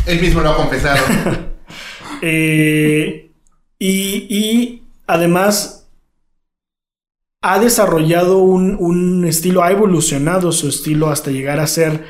Él 0.06 0.22
mismo 0.22 0.40
lo 0.40 0.52
ha 0.52 0.56
confesado. 0.56 1.00
Eh, 2.24 3.32
y, 3.80 4.28
y 4.30 4.84
además 5.08 5.90
ha 7.42 7.58
desarrollado 7.58 8.38
un, 8.38 8.78
un 8.80 9.26
estilo, 9.26 9.64
ha 9.64 9.72
evolucionado 9.72 10.52
su 10.52 10.70
estilo 10.70 11.10
hasta 11.10 11.32
llegar 11.32 11.60
a 11.60 11.66
ser 11.66 12.06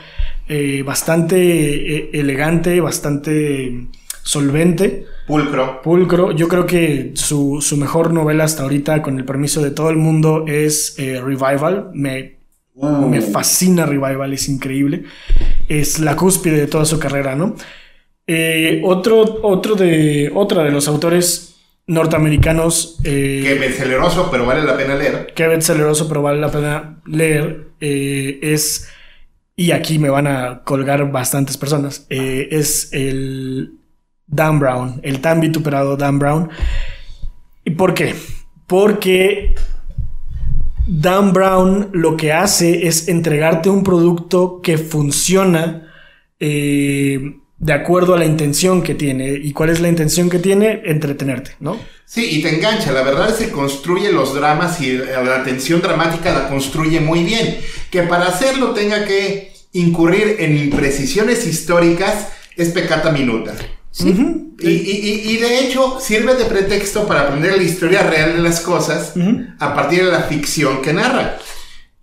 eh, 0.54 0.84
bastante 0.84 1.38
eh, 1.38 2.10
elegante, 2.14 2.82
bastante 2.82 3.88
solvente. 4.24 5.06
Pulcro. 5.28 5.82
Pulcro, 5.82 6.32
yo 6.34 6.48
creo 6.48 6.66
que 6.66 7.12
su, 7.16 7.62
su 7.62 7.78
mejor 7.78 8.12
novela 8.12 8.44
hasta 8.44 8.64
ahorita, 8.64 9.02
con 9.02 9.18
el 9.18 9.24
permiso 9.26 9.62
de 9.64 9.72
todo 9.72 9.90
el 9.90 9.96
mundo, 9.98 10.46
es 10.48 10.96
eh, 11.00 11.22
Revival. 11.24 11.92
Me, 11.94 12.40
Uh. 12.74 13.08
me 13.10 13.22
fascina 13.22 13.86
Revival, 13.86 14.34
es 14.34 14.48
increíble. 14.48 15.04
Es 15.68 16.00
la 16.00 16.16
cúspide 16.16 16.58
de 16.58 16.68
toda 16.68 16.86
su 16.86 16.98
carrera, 17.00 17.36
¿no? 17.36 17.56
Eh, 18.26 18.82
otro, 18.84 19.40
otro 19.44 19.76
de, 19.76 20.32
otra 20.34 20.64
de 20.64 20.72
los 20.72 20.88
autores 20.88 21.56
norteamericanos 21.88 23.00
eh, 23.04 23.42
Que 23.44 23.54
beceleroso, 23.56 24.30
pero 24.32 24.46
vale 24.46 24.64
la 24.64 24.78
pena 24.78 24.96
leer. 24.96 25.34
que 25.36 25.44
aceleroso, 25.44 26.08
pero 26.08 26.22
vale 26.22 26.40
la 26.40 26.50
pena 26.50 27.02
leer, 27.06 27.68
es, 27.82 28.88
y 29.56 29.72
aquí 29.72 30.00
me 30.00 30.10
van 30.10 30.28
a 30.28 30.64
colgar 30.64 31.12
bastantes 31.12 31.58
personas, 31.58 32.06
eh, 32.10 32.48
es 32.52 32.92
el 32.94 33.78
Dan 34.28 34.60
Brown, 34.60 35.00
el 35.04 35.20
tan 35.22 35.40
vituperado 35.40 35.98
Dan 35.98 36.20
Brown. 36.20 36.50
¿Y 37.66 37.72
por 37.72 37.94
qué? 37.94 38.16
Porque 38.68 39.54
Dan 40.88 41.34
Brown 41.34 41.90
lo 41.94 42.18
que 42.18 42.34
hace 42.34 42.88
es 42.88 43.08
entregarte 43.08 43.70
un 43.70 43.84
producto 43.84 44.62
que 44.62 44.78
funciona 44.78 45.88
eh, 46.40 47.38
de 47.58 47.74
acuerdo 47.74 48.16
a 48.16 48.20
la 48.20 48.26
intención 48.26 48.82
que 48.82 48.96
tiene. 48.96 49.34
¿Y 49.34 49.54
cuál 49.54 49.70
es 49.70 49.80
la 49.80 49.90
intención 49.90 50.30
que 50.30 50.40
tiene? 50.40 50.82
Entretenerte, 50.86 51.52
¿no? 51.60 51.78
Sí, 52.14 52.28
y 52.30 52.42
te 52.42 52.54
engancha. 52.54 52.92
La 52.92 53.04
verdad 53.04 53.30
es 53.30 53.36
que 53.38 53.52
construye 53.54 54.12
los 54.12 54.34
dramas 54.34 54.82
y 54.82 54.98
la 54.98 55.46
tensión 55.46 55.82
dramática 55.82 56.34
la 56.34 56.50
construye 56.50 57.00
muy 57.00 57.24
bien. 57.24 57.60
Que 57.90 58.04
para 58.04 58.28
hacerlo 58.28 58.72
tenga 58.72 59.06
que 59.06 59.54
incurrir 59.72 60.36
en 60.40 60.58
imprecisiones 60.58 61.48
históricas 61.48 62.28
es 62.58 62.68
pecata 62.72 63.14
minuta. 63.14 63.54
Sí. 63.92 64.14
y, 64.60 65.38
de 65.38 65.60
hecho 65.60 66.00
sirve 66.02 66.36
de 66.36 66.46
pretexto 66.46 67.08
para 67.08 67.22
aprender 67.22 67.56
la 67.56 67.64
historia 67.64 68.04
real 68.04 68.34
de 68.34 68.40
las 68.40 68.60
cosas 68.60 69.14
a 69.60 69.74
partir 69.74 70.04
de 70.04 70.12
la 70.12 70.24
ficción 70.24 70.82
que 70.82 70.92
narra. 70.92 71.38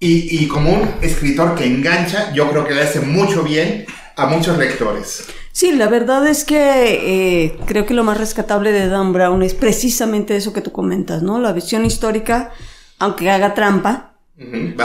Y, 0.00 0.46
como 0.46 0.72
un 0.72 0.88
escritor 1.02 1.54
que 1.54 1.66
engancha, 1.66 2.32
yo 2.32 2.48
creo 2.48 2.66
que 2.66 2.72
le 2.72 2.80
hace 2.80 3.00
mucho 3.00 3.42
bien 3.42 3.84
a 4.18 4.26
muchos 4.26 4.58
lectores. 4.58 5.26
Sí, 5.52 5.72
la 5.72 5.88
verdad 5.88 6.26
es 6.26 6.44
que 6.44 6.56
eh, 6.56 7.58
creo 7.66 7.86
que 7.86 7.94
lo 7.94 8.04
más 8.04 8.18
rescatable 8.18 8.72
de 8.72 8.88
Dan 8.88 9.12
Brown 9.12 9.42
es 9.42 9.54
precisamente 9.54 10.36
eso 10.36 10.52
que 10.52 10.60
tú 10.60 10.72
comentas, 10.72 11.22
¿no? 11.22 11.38
La 11.38 11.52
visión 11.52 11.84
histórica, 11.84 12.52
aunque 12.98 13.30
haga 13.30 13.54
trampa, 13.54 14.16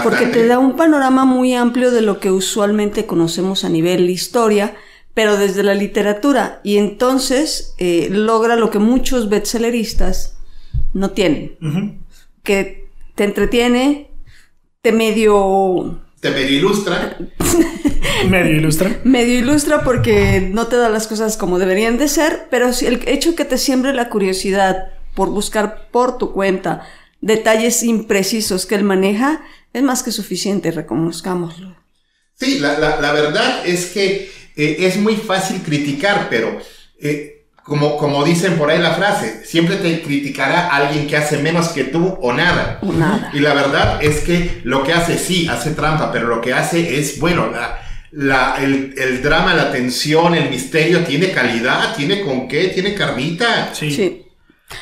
porque 0.04 0.28
te 0.28 0.48
da 0.48 0.58
un 0.58 0.76
panorama 0.76 1.26
muy 1.26 1.54
amplio 1.54 1.92
de 1.92 2.02
lo 2.02 2.20
que 2.20 2.32
usualmente 2.32 3.06
conocemos 3.06 3.64
a 3.64 3.70
nivel 3.70 4.10
historia, 4.10 4.76
pero 5.14 5.38
desde 5.38 5.64
la 5.64 5.76
literatura. 5.76 6.60
Y 6.64 6.78
entonces 6.78 7.76
eh, 7.78 8.10
logra 8.12 8.56
lo 8.56 8.70
que 8.70 8.80
muchos 8.80 9.30
bestselleristas 9.30 10.38
no 10.94 11.12
tienen. 11.12 12.04
Que 12.44 12.90
te 13.16 13.24
entretiene, 13.24 14.12
te 14.82 14.92
medio... 14.92 16.03
Te 16.24 16.32
medio 16.32 16.58
ilustra. 16.58 17.18
medio 18.30 18.56
ilustra. 18.56 19.02
medio 19.04 19.40
ilustra 19.40 19.84
porque 19.84 20.40
no 20.40 20.68
te 20.68 20.78
da 20.78 20.88
las 20.88 21.06
cosas 21.06 21.36
como 21.36 21.60
deberían 21.60 21.98
de 21.98 22.08
ser, 22.08 22.48
pero 22.50 22.72
si 22.72 22.86
el 22.86 23.02
hecho 23.08 23.36
que 23.36 23.44
te 23.44 23.58
siembre 23.58 23.94
la 23.94 24.08
curiosidad 24.08 24.94
por 25.16 25.32
buscar 25.32 25.90
por 25.92 26.18
tu 26.18 26.32
cuenta 26.32 26.88
detalles 27.20 27.84
imprecisos 27.84 28.66
que 28.66 28.76
él 28.76 28.86
maneja, 28.86 29.44
es 29.74 29.84
más 29.84 30.02
que 30.02 30.14
suficiente, 30.14 30.72
reconozcámoslo. 30.72 31.76
Sí, 32.36 32.58
la, 32.60 33.12
verdad 33.12 33.68
es 33.68 33.88
que 33.88 34.32
eh, 34.56 34.78
es 34.80 34.96
muy 34.96 35.18
fácil 35.18 35.62
criticar, 35.62 36.28
pero 36.30 36.58
eh, 37.02 37.43
como, 37.64 37.98
como 37.98 38.26
dicen 38.26 38.58
por 38.58 38.70
ahí 38.70 38.80
la 38.80 38.94
frase, 38.94 39.46
siempre 39.46 39.78
te 39.78 40.02
criticará 40.02 40.68
alguien 40.68 41.08
que 41.08 41.16
hace 41.16 41.38
menos 41.38 41.70
que 41.70 41.86
tú 41.86 42.18
o 42.22 42.34
nada. 42.34 42.80
nada. 42.82 43.32
Y 43.34 43.40
la 43.40 43.54
verdad 43.54 44.04
es 44.04 44.20
que 44.20 44.62
lo 44.66 44.84
que 44.84 44.92
hace, 44.92 45.18
sí, 45.18 45.48
hace 45.48 45.72
trampa, 45.72 46.12
pero 46.12 46.28
lo 46.28 46.42
que 46.42 46.54
hace 46.54 47.00
es, 47.00 47.20
bueno, 47.20 47.50
la, 48.12 48.58
el, 48.62 48.94
el, 48.98 49.24
drama, 49.24 49.54
la 49.54 49.72
tensión, 49.72 50.36
el 50.36 50.50
misterio 50.50 51.06
tiene 51.06 51.32
calidad, 51.32 51.96
tiene 51.96 52.22
con 52.22 52.50
qué, 52.50 52.68
tiene 52.68 52.96
carnita. 52.96 53.74
Sí. 53.74 53.92
Sí, 53.92 54.26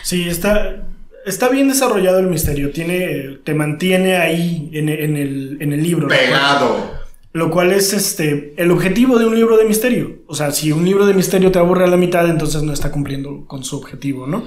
sí 0.01 0.27
está, 0.27 0.83
está 1.25 1.49
bien 1.49 1.67
desarrollado 1.67 2.17
el 2.17 2.27
misterio, 2.27 2.71
tiene, 2.71 3.37
te 3.43 3.53
mantiene 3.53 4.17
ahí 4.17 4.71
en, 4.73 4.89
el, 4.89 5.57
en 5.59 5.71
el 5.71 5.83
libro. 5.83 6.07
Pegado. 6.07 7.00
Lo 7.33 7.49
cual 7.49 7.71
es 7.71 7.93
este 7.93 8.53
el 8.57 8.71
objetivo 8.71 9.17
de 9.17 9.25
un 9.25 9.35
libro 9.35 9.57
de 9.57 9.63
misterio. 9.63 10.19
O 10.27 10.35
sea, 10.35 10.51
si 10.51 10.71
un 10.71 10.83
libro 10.83 11.05
de 11.05 11.13
misterio 11.13 11.51
te 11.51 11.59
aburre 11.59 11.85
a 11.85 11.87
la 11.87 11.95
mitad, 11.95 12.29
entonces 12.29 12.61
no 12.61 12.73
está 12.73 12.91
cumpliendo 12.91 13.45
con 13.47 13.63
su 13.63 13.77
objetivo, 13.77 14.27
¿no? 14.27 14.43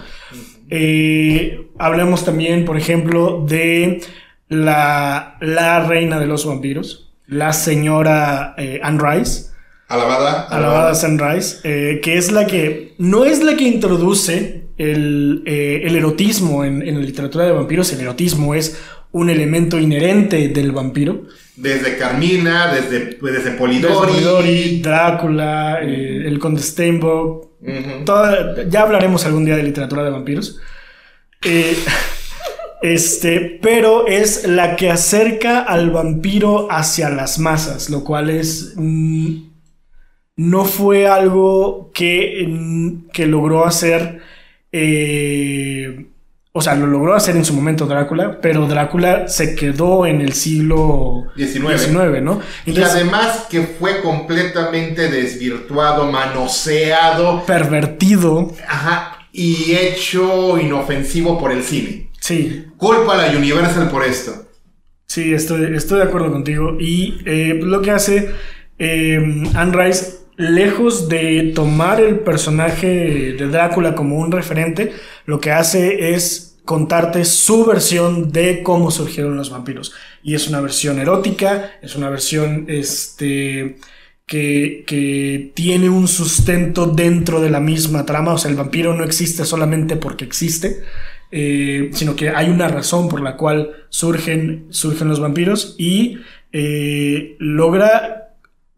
Eh, 0.68 1.70
hablemos 1.78 2.24
también, 2.24 2.64
por 2.64 2.76
ejemplo, 2.76 3.44
de 3.46 4.02
la, 4.48 5.36
la 5.40 5.86
reina 5.86 6.18
de 6.18 6.26
los 6.26 6.44
vampiros, 6.44 7.12
la 7.26 7.52
señora 7.52 8.54
eh, 8.58 8.80
Anne 8.82 9.00
Rice. 9.02 9.46
Alabada. 9.88 10.42
Alabada, 10.48 10.94
Sunrise, 10.94 11.58
eh, 11.64 12.00
que 12.02 12.16
es 12.16 12.32
la 12.32 12.46
que, 12.46 12.94
no 12.98 13.24
es 13.24 13.42
la 13.42 13.54
que 13.54 13.64
introduce 13.64 14.64
el, 14.76 15.42
el 15.46 15.94
erotismo 15.94 16.64
en, 16.64 16.82
en, 16.82 16.98
la 16.98 17.04
literatura 17.04 17.44
de 17.44 17.52
vampiros, 17.52 17.92
el 17.92 18.00
erotismo 18.00 18.54
es 18.54 18.80
un 19.14 19.30
elemento 19.30 19.78
inherente 19.78 20.49
del 20.49 20.73
vampiro. 20.73 21.23
Desde 21.54 21.97
Carmina, 21.97 22.75
desde, 22.75 23.14
pues, 23.14 23.33
desde 23.33 23.52
Polidori. 23.52 24.80
Drácula, 24.80 25.78
eh, 25.83 26.25
el 26.26 26.38
Conde 26.40 26.61
Steinbock. 26.61 27.49
ya 28.68 28.83
hablaremos 28.83 29.25
algún 29.25 29.44
día 29.44 29.56
de 29.56 29.62
literatura 29.62 30.02
de 30.02 30.11
vampiros. 30.11 30.59
Eh, 31.44 31.76
este, 32.83 33.61
pero 33.62 34.09
es 34.09 34.48
la 34.48 34.74
que 34.74 34.90
acerca 34.90 35.61
al 35.61 35.90
vampiro 35.90 36.66
hacia 36.72 37.09
las 37.09 37.38
masas, 37.38 37.90
lo 37.90 38.03
cual 38.03 38.31
es. 38.31 38.72
Mm, 38.74 39.44
no 40.37 40.64
fue 40.64 41.07
algo 41.07 41.92
que, 41.94 42.46
mm, 42.48 43.11
que 43.12 43.27
logró 43.27 43.64
hacer. 43.64 44.22
Eh, 44.72 46.07
o 46.56 46.60
sea, 46.60 46.76
lo 46.76 46.86
logró 46.86 47.14
hacer 47.14 47.36
en 47.36 47.44
su 47.44 47.52
momento 47.52 47.86
Drácula, 47.86 48.38
pero 48.40 48.68
Drácula 48.68 49.26
se 49.26 49.56
quedó 49.56 50.06
en 50.06 50.20
el 50.20 50.34
siglo 50.34 51.24
XIX, 51.36 52.22
¿no? 52.22 52.40
y 52.64 52.80
además 52.80 53.46
que 53.50 53.62
fue 53.62 54.00
completamente 54.00 55.10
desvirtuado, 55.10 56.12
manoseado. 56.12 57.44
Pervertido. 57.44 58.52
Ajá, 58.68 59.26
y 59.32 59.74
hecho 59.74 60.56
inofensivo 60.56 61.40
por 61.40 61.50
el 61.50 61.64
cine. 61.64 62.12
Sí. 62.20 62.66
Culpa 62.76 63.14
a 63.14 63.26
la 63.26 63.36
Universal 63.36 63.90
por 63.90 64.04
esto. 64.04 64.46
Sí, 65.08 65.34
estoy, 65.34 65.74
estoy 65.74 65.98
de 65.98 66.04
acuerdo 66.04 66.30
contigo. 66.30 66.76
Y 66.78 67.20
eh, 67.26 67.58
lo 67.60 67.82
que 67.82 67.90
hace 67.90 68.30
eh, 68.78 69.18
Anne 69.54 69.72
Rice 69.76 70.13
lejos 70.37 71.09
de 71.09 71.53
tomar 71.55 72.01
el 72.01 72.20
personaje 72.20 73.35
de 73.35 73.49
Drácula 73.49 73.94
como 73.94 74.18
un 74.18 74.33
referente, 74.33 74.92
lo 75.27 75.40
que 75.40 75.53
hace 75.53 76.14
es 76.14 76.57
contarte 76.64 77.25
su 77.25 77.64
versión 77.64 78.33
de 78.33 78.62
cómo 78.62 78.90
surgieron 78.90 79.37
los 79.37 79.51
vampiros. 79.51 79.92
Y 80.23 80.35
es 80.35 80.49
una 80.49 80.61
versión 80.61 80.99
erótica, 80.99 81.73
es 81.83 81.94
una 81.94 82.09
versión 82.09 82.64
este, 82.68 83.77
que, 84.27 84.85
que, 84.87 85.53
tiene 85.55 85.90
un 85.90 86.09
sustento 86.09 86.87
dentro 86.87 87.40
de 87.40 87.51
la 87.51 87.61
misma 87.61 88.07
trama. 88.07 88.33
O 88.33 88.38
sea, 88.38 88.51
el 88.51 88.57
vampiro 88.57 88.94
no 88.94 89.05
existe 89.05 89.44
solamente 89.44 89.97
porque 89.97 90.25
existe, 90.25 90.83
eh, 91.31 91.90
sino 91.92 92.16
que 92.16 92.31
hay 92.31 92.49
una 92.49 92.68
razón 92.68 93.09
por 93.09 93.20
la 93.20 93.37
cual 93.37 93.70
surgen, 93.90 94.66
surgen 94.70 95.09
los 95.09 95.20
vampiros 95.20 95.75
y 95.79 96.18
eh, 96.53 97.37
logra 97.38 98.23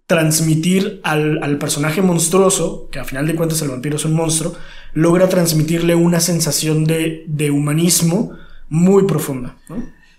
transmitir 0.07 1.01
al, 1.03 1.59
personaje 1.59 2.01
monstruoso, 2.01 2.88
que 2.90 3.01
a 3.01 3.05
final 3.05 3.27
de 3.27 3.35
cuentas 3.35 3.61
el 3.62 3.69
vampiro 3.69 3.97
es 3.97 4.05
un 4.05 4.14
monstruo, 4.14 4.55
logra 4.92 5.29
transmitirle 5.29 5.95
una 5.95 6.21
sensación 6.21 6.85
de, 6.85 7.51
humanismo 7.51 8.37
muy 8.69 9.05
profunda. 9.05 9.57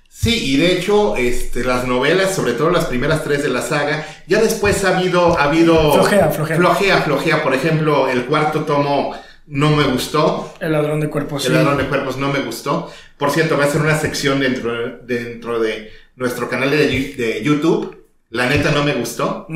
Sí, 0.10 0.54
y 0.54 0.58
de 0.58 0.73
hecho, 0.73 1.15
este, 1.15 1.63
las 1.63 1.88
novelas, 1.88 2.36
sobre 2.36 2.54
todo 2.54 2.71
las 2.71 2.86
primeras 2.86 3.23
tres 3.23 3.43
de 3.43 3.50
la 3.50 3.62
saga, 3.62 4.06
ya 4.28 4.41
después 4.41 4.84
ha 4.84 4.97
habido... 4.97 5.38
Ha 5.38 5.43
habido 5.43 5.93
flojea, 5.93 6.30
flojea. 6.32 6.58
Flojea, 6.58 7.02
flojea. 7.02 7.43
Por 7.43 7.54
ejemplo, 7.54 8.10
el 8.10 8.26
cuarto 8.26 8.62
tomo 8.62 9.13
no 9.45 9.76
me 9.76 9.84
gustó. 9.84 10.56
El 10.60 10.71
ladrón 10.71 11.02
de 11.02 11.10
cuerpos. 11.10 11.45
El 11.45 11.54
ladrón 11.54 11.78
de 11.78 11.86
cuerpos 11.86 12.17
no 12.17 12.34
me 12.34 12.39
gustó. 12.39 12.91
Por 13.15 13.30
cierto, 13.30 13.58
va 13.58 13.65
a 13.65 13.67
ser 13.67 13.82
una 13.82 13.97
sección 13.97 14.39
dentro, 14.39 14.97
dentro 15.04 15.60
de 15.60 15.91
nuestro 16.15 16.50
canal 16.50 16.71
de, 16.71 16.88
de 17.15 17.43
YouTube 17.43 17.96
la 18.29 18.47
neta 18.49 18.71
no 18.71 18.83
me 18.83 18.93
gustó. 18.93 19.47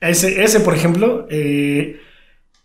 ese, 0.00 0.42
ese, 0.42 0.60
por 0.60 0.74
ejemplo, 0.74 1.26
eh, 1.30 2.00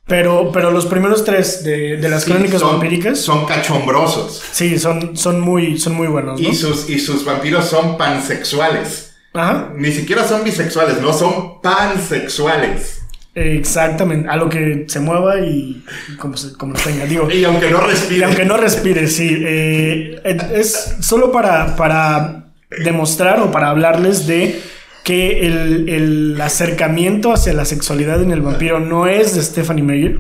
pero, 0.08 0.52
pero 0.52 0.72
los 0.72 0.86
primeros 0.86 1.26
tres 1.26 1.64
de, 1.64 1.98
las 1.98 2.26
crónicas 2.26 2.62
vampíricas. 2.62 3.20
Son 3.20 3.46
cachombrosos. 3.46 4.44
Sí, 4.52 4.78
son, 4.78 5.18
son, 5.18 5.40
muy, 5.40 5.80
son 5.80 5.96
muy 5.96 6.08
buenos. 6.08 6.40
Y, 6.40 6.54
sus, 6.54 6.90
y 6.90 7.00
sus 7.00 7.26
vampiros 7.26 7.66
son 7.66 7.98
pansexuales. 7.98 9.16
Ajá. 9.34 9.72
Ni 9.76 9.92
siquiera 9.92 10.26
son 10.28 10.44
bisexuales, 10.44 11.02
no, 11.02 11.12
son 11.12 11.62
pansexuales. 11.62 13.02
Exactamente, 13.34 14.30
a 14.30 14.38
lo 14.38 14.48
que 14.48 14.86
se 14.88 15.02
mueva 15.02 15.42
y, 15.42 15.84
como, 16.18 16.38
se, 16.38 16.54
como 16.54 16.74
tenga. 16.76 17.06
Digo, 17.06 17.30
y 17.30 17.44
aunque 17.44 17.70
no 17.70 17.82
respire. 17.82 18.20
Y 18.20 18.24
aunque 18.24 18.46
no 18.46 18.56
respire, 18.56 19.08
sí. 19.08 19.44
Eh, 19.46 20.22
es 20.54 20.96
solo 21.02 21.32
para, 21.34 21.76
para 21.76 22.46
demostrar 22.84 23.42
o 23.42 23.52
para 23.52 23.72
hablarles 23.72 24.26
de 24.26 24.62
que 25.06 25.46
el, 25.46 26.42
acercamiento 26.42 27.32
hacia 27.32 27.54
la 27.54 27.64
sexualidad 27.64 28.24
en 28.24 28.32
el 28.32 28.42
vampiro 28.42 28.80
no 28.80 29.08
es 29.08 29.36
de 29.36 29.44
Stephanie 29.44 29.84
Meyer. 29.84 30.20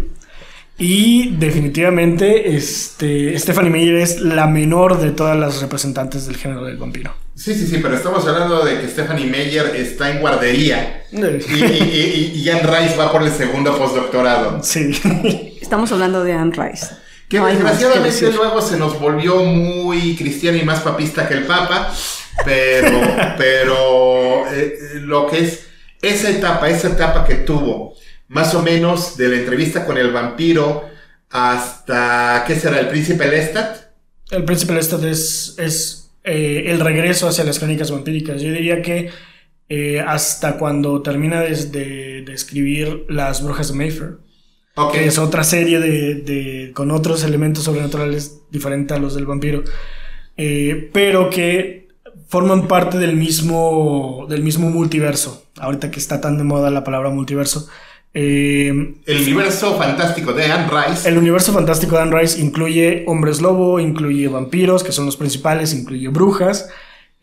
Y 0.77 1.35
definitivamente 1.37 2.55
este, 2.55 3.37
Stephanie 3.39 3.71
Meyer 3.71 3.95
es 3.95 4.21
la 4.21 4.45
menor 4.45 4.99
de 4.99 5.11
todas 5.11 5.37
las 5.37 5.59
representantes 5.59 6.27
del 6.27 6.37
género 6.37 6.63
del 6.65 6.77
vampiro. 6.77 7.15
Sí, 7.33 7.55
sí, 7.55 7.65
sí, 7.65 7.79
pero 7.81 7.95
estamos 7.95 8.27
hablando 8.27 8.63
de 8.63 8.79
que 8.79 8.87
Stephanie 8.87 9.25
Meyer 9.25 9.75
está 9.75 10.11
en 10.11 10.21
guardería 10.21 11.03
y, 11.11 11.17
y, 12.35 12.49
Anne 12.49 12.61
Rice 12.61 12.95
va 12.95 13.11
por 13.11 13.23
el 13.23 13.31
segundo 13.31 13.75
postdoctorado. 13.77 14.61
Sí. 14.61 14.91
Estamos 15.61 15.91
hablando 15.91 16.23
de 16.23 16.33
Anne 16.33 16.53
Rice. 16.55 16.87
Que 17.27 17.39
desgraciadamente 17.39 18.31
luego 18.33 18.61
se 18.61 18.77
nos 18.77 18.99
volvió 18.99 19.43
muy 19.43 20.15
cristiana 20.15 20.59
y 20.59 20.63
más 20.63 20.81
papista 20.81 21.27
que 21.27 21.33
el 21.33 21.45
Papa. 21.45 21.91
Pero, 22.43 22.89
pero 23.37 24.51
eh, 24.51 24.77
lo 25.01 25.27
que 25.27 25.39
es 25.39 25.67
esa 26.01 26.29
etapa, 26.29 26.69
esa 26.69 26.89
etapa 26.89 27.25
que 27.25 27.35
tuvo, 27.35 27.95
más 28.27 28.53
o 28.55 28.61
menos 28.61 29.17
de 29.17 29.29
la 29.29 29.35
entrevista 29.37 29.85
con 29.85 29.97
el 29.97 30.11
vampiro 30.11 30.83
hasta, 31.29 32.43
¿qué 32.47 32.55
será? 32.55 32.79
¿El 32.79 32.87
príncipe 32.87 33.27
Lestat? 33.27 33.77
El 34.31 34.43
príncipe 34.43 34.73
Lestat 34.73 35.03
es, 35.03 35.55
es 35.57 36.11
eh, 36.23 36.63
el 36.67 36.79
regreso 36.79 37.27
hacia 37.27 37.43
las 37.43 37.59
crónicas 37.59 37.91
vampíricas. 37.91 38.41
Yo 38.41 38.51
diría 38.51 38.81
que 38.81 39.09
eh, 39.67 39.99
hasta 39.99 40.57
cuando 40.57 41.01
termina 41.01 41.41
de, 41.41 42.21
de, 42.21 42.33
escribir 42.33 43.05
Las 43.09 43.43
Brujas 43.43 43.69
de 43.69 43.73
Mayfair. 43.75 44.17
que 44.91 45.05
es 45.05 45.17
otra 45.17 45.43
serie 45.43 45.79
de, 45.79 46.15
de, 46.15 46.71
con 46.73 46.91
otros 46.91 47.23
elementos 47.23 47.63
sobrenaturales 47.63 48.41
diferentes 48.51 48.95
a 48.95 48.99
los 48.99 49.15
del 49.15 49.25
vampiro, 49.25 49.63
eh, 50.37 50.89
pero 50.93 51.29
que 51.29 51.84
forman 52.35 52.67
parte 52.67 52.97
del 52.97 53.15
mismo, 53.15 54.25
del 54.27 54.43
mismo 54.43 54.69
multiverso. 54.69 55.45
Ahorita 55.57 55.89
que 55.89 55.99
está 55.99 56.19
tan 56.19 56.37
de 56.37 56.43
moda 56.43 56.69
la 56.69 56.83
palabra 56.83 57.09
multiverso. 57.09 57.69
Eh, 58.13 58.67
el 59.05 59.21
universo 59.21 59.77
fantástico 59.77 60.33
de 60.33 60.51
Anne 60.51 60.69
Rice. 60.69 61.07
El 61.07 61.17
universo 61.17 61.53
fantástico 61.53 61.95
de 61.95 62.01
Anne 62.01 62.19
Rice 62.19 62.41
incluye 62.41 63.05
hombres 63.07 63.41
lobo, 63.41 63.79
incluye 63.79 64.27
vampiros, 64.27 64.83
que 64.83 64.91
son 64.91 65.05
los 65.05 65.15
principales, 65.15 65.73
incluye 65.73 66.09
brujas, 66.09 66.67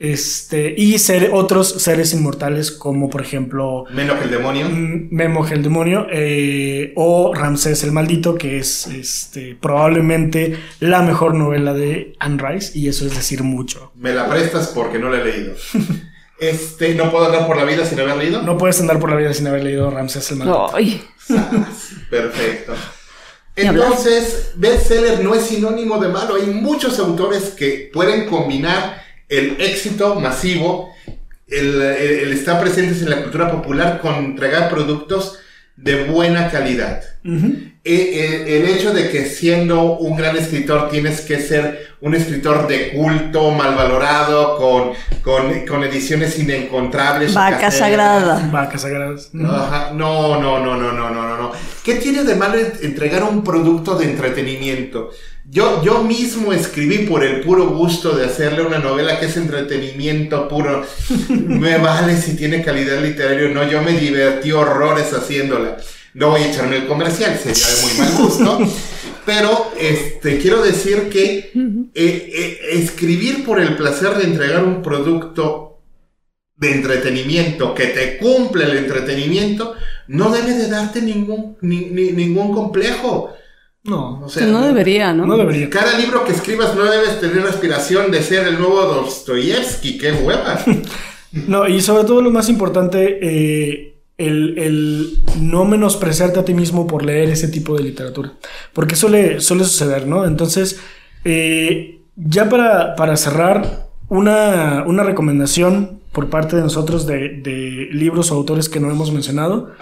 este, 0.02 0.74
y 0.76 0.98
ser, 0.98 1.30
otros 1.32 1.80
seres 1.80 2.12
inmortales 2.12 2.72
como 2.72 3.08
por 3.08 3.20
ejemplo... 3.22 3.84
Memo 3.92 4.14
el 4.20 4.30
demonio. 4.30 4.68
Mm, 4.68 5.08
Memo 5.12 5.46
el 5.46 5.62
demonio. 5.62 6.08
Eh, 6.10 6.92
o 6.96 7.32
Ramsés 7.32 7.84
el 7.84 7.92
maldito, 7.92 8.34
que 8.34 8.58
es 8.58 8.88
este, 8.88 9.56
probablemente 9.60 10.58
la 10.80 11.02
mejor 11.02 11.34
novela 11.34 11.72
de 11.72 12.16
Anne 12.18 12.42
Rice. 12.42 12.76
Y 12.76 12.88
eso 12.88 13.06
es 13.06 13.14
decir 13.14 13.44
mucho. 13.44 13.92
Me 13.94 14.12
la 14.12 14.28
prestas 14.28 14.72
porque 14.74 14.98
no 14.98 15.08
la 15.08 15.20
he 15.20 15.24
leído. 15.24 15.54
este, 16.40 16.96
¿No 16.96 17.12
puedo 17.12 17.26
andar 17.26 17.46
por 17.46 17.56
la 17.56 17.64
vida 17.64 17.86
sin 17.86 18.00
haber 18.00 18.16
leído? 18.16 18.42
No 18.42 18.58
puedes 18.58 18.80
andar 18.80 18.98
por 18.98 19.08
la 19.08 19.14
vida 19.14 19.32
sin 19.32 19.46
haber 19.46 19.62
leído 19.62 19.88
Ramsés 19.88 20.28
el 20.32 20.38
maldito. 20.38 20.74
Ay. 20.74 21.00
Perfecto. 22.10 22.74
Entonces, 23.54 24.50
bestseller 24.56 25.22
no 25.22 25.32
es 25.32 25.44
sinónimo 25.44 25.98
de 25.98 26.08
malo. 26.08 26.34
Hay 26.34 26.46
muchos 26.46 26.98
autores 26.98 27.50
que 27.50 27.88
pueden 27.92 28.28
combinar 28.28 29.00
el 29.28 29.60
éxito 29.60 30.20
masivo, 30.20 30.92
el, 31.48 32.32
estar 32.32 32.60
presentes 32.60 33.02
en 33.02 33.10
la 33.10 33.22
cultura 33.22 33.50
popular 33.50 34.00
con 34.00 34.14
entregar 34.16 34.70
productos 34.70 35.38
de 35.76 36.04
buena 36.04 36.50
calidad. 36.50 37.02
E, 37.24 37.94
e, 37.94 38.58
el, 38.58 38.68
hecho 38.68 38.92
de 38.92 39.10
que 39.10 39.26
siendo 39.26 39.98
un 39.98 40.16
gran 40.16 40.36
escritor 40.36 40.90
tienes 40.90 41.20
que 41.22 41.40
ser 41.40 41.91
un 42.02 42.16
escritor 42.16 42.66
de 42.66 42.90
culto, 42.90 43.52
mal 43.52 43.76
valorado, 43.76 44.56
con, 44.56 44.92
con, 45.64 45.84
ediciones 45.84 46.36
inencontrables. 46.36 47.32
Vaca 47.32 47.70
sagrada. 47.70 48.48
Vaca 48.50 48.76
sagradas. 48.76 49.30
No, 49.32 49.92
no, 49.94 50.40
no, 50.40 50.58
no, 50.58 50.76
no, 50.76 50.92
no, 50.92 51.10
no, 51.10 51.36
no. 51.38 51.52
¿Qué 51.84 51.94
tiene 51.94 52.24
de 52.24 52.34
malo 52.34 52.58
entregar 52.80 53.22
un 53.22 53.44
producto 53.44 53.94
de 53.94 54.06
entretenimiento? 54.06 55.10
Yo, 55.48 55.80
yo 55.84 56.02
mismo 56.02 56.52
escribí 56.52 57.06
por 57.06 57.22
el 57.22 57.40
puro 57.40 57.68
gusto 57.68 58.16
de 58.16 58.26
hacerle 58.26 58.62
una 58.62 58.78
novela 58.78 59.20
que 59.20 59.26
es 59.26 59.36
entretenimiento 59.36 60.48
puro. 60.48 60.84
Me 61.28 61.78
vale 61.78 62.20
si 62.20 62.34
tiene 62.34 62.64
calidad 62.64 63.00
literaria 63.00 63.46
o 63.46 63.54
no. 63.54 63.68
Yo 63.68 63.80
me 63.80 63.92
divertí 63.92 64.50
horrores 64.50 65.12
haciéndola. 65.12 65.76
No 66.14 66.30
voy 66.30 66.42
a 66.42 66.50
echarme 66.50 66.76
el 66.76 66.86
comercial, 66.86 67.38
sería 67.42 67.66
de 67.66 67.82
muy 67.82 67.92
mal 67.98 68.12
gusto. 68.18 68.58
Pero 69.24 69.72
este, 69.78 70.38
quiero 70.38 70.62
decir 70.62 71.08
que 71.08 71.52
eh, 71.54 71.92
eh, 71.94 72.58
escribir 72.72 73.44
por 73.44 73.60
el 73.60 73.76
placer 73.76 74.16
de 74.16 74.24
entregar 74.24 74.64
un 74.64 74.82
producto 74.82 75.80
de 76.56 76.72
entretenimiento 76.72 77.74
que 77.74 77.86
te 77.86 78.18
cumple 78.18 78.64
el 78.64 78.76
entretenimiento 78.76 79.74
no 80.08 80.30
debe 80.30 80.54
de 80.54 80.68
darte 80.68 81.02
ningún, 81.02 81.56
ningún 81.60 82.52
complejo. 82.52 83.32
No, 83.84 84.20
o 84.24 84.28
sea, 84.28 84.46
no, 84.46 84.64
debería, 84.64 85.12
¿no? 85.12 85.26
No 85.26 85.36
debería. 85.36 85.68
Cada 85.68 85.98
libro 85.98 86.24
que 86.24 86.32
escribas 86.32 86.74
no 86.76 86.84
debes 86.84 87.20
tener 87.20 87.42
la 87.42 87.50
aspiración 87.50 88.10
de 88.12 88.22
ser 88.22 88.46
el 88.46 88.58
nuevo 88.58 88.80
Dostoyevsky, 88.82 89.98
qué 89.98 90.12
hueva. 90.12 90.60
no, 91.32 91.66
y 91.66 91.80
sobre 91.80 92.04
todo 92.04 92.22
lo 92.22 92.30
más 92.30 92.48
importante, 92.48 93.18
eh, 93.22 93.91
el, 94.18 95.18
no 95.40 95.64
menospreciarte 95.64 96.40
a 96.40 96.44
ti 96.44 96.54
mismo 96.54 96.86
por 96.86 97.04
leer 97.04 97.30
ese 97.30 97.48
tipo 97.48 97.76
de 97.76 97.82
literatura. 97.82 98.32
Porque 98.72 98.96
suele, 98.96 99.40
suele 99.40 99.64
suceder, 99.64 100.06
¿no? 100.06 100.24
Entonces, 100.24 100.80
eh, 101.24 102.00
ya 102.16 102.48
para, 102.48 102.94
para 102.96 103.16
cerrar, 103.16 103.88
una, 104.08 104.84
una, 104.86 105.04
recomendación 105.04 106.00
por 106.12 106.28
parte 106.28 106.56
de 106.56 106.62
nosotros 106.62 107.06
de, 107.06 107.40
de 107.40 107.88
libros 107.92 108.30
o 108.30 108.34
autores 108.34 108.68
que 108.68 108.78
no 108.78 108.90
hemos 108.90 109.10
mencionado. 109.10 109.72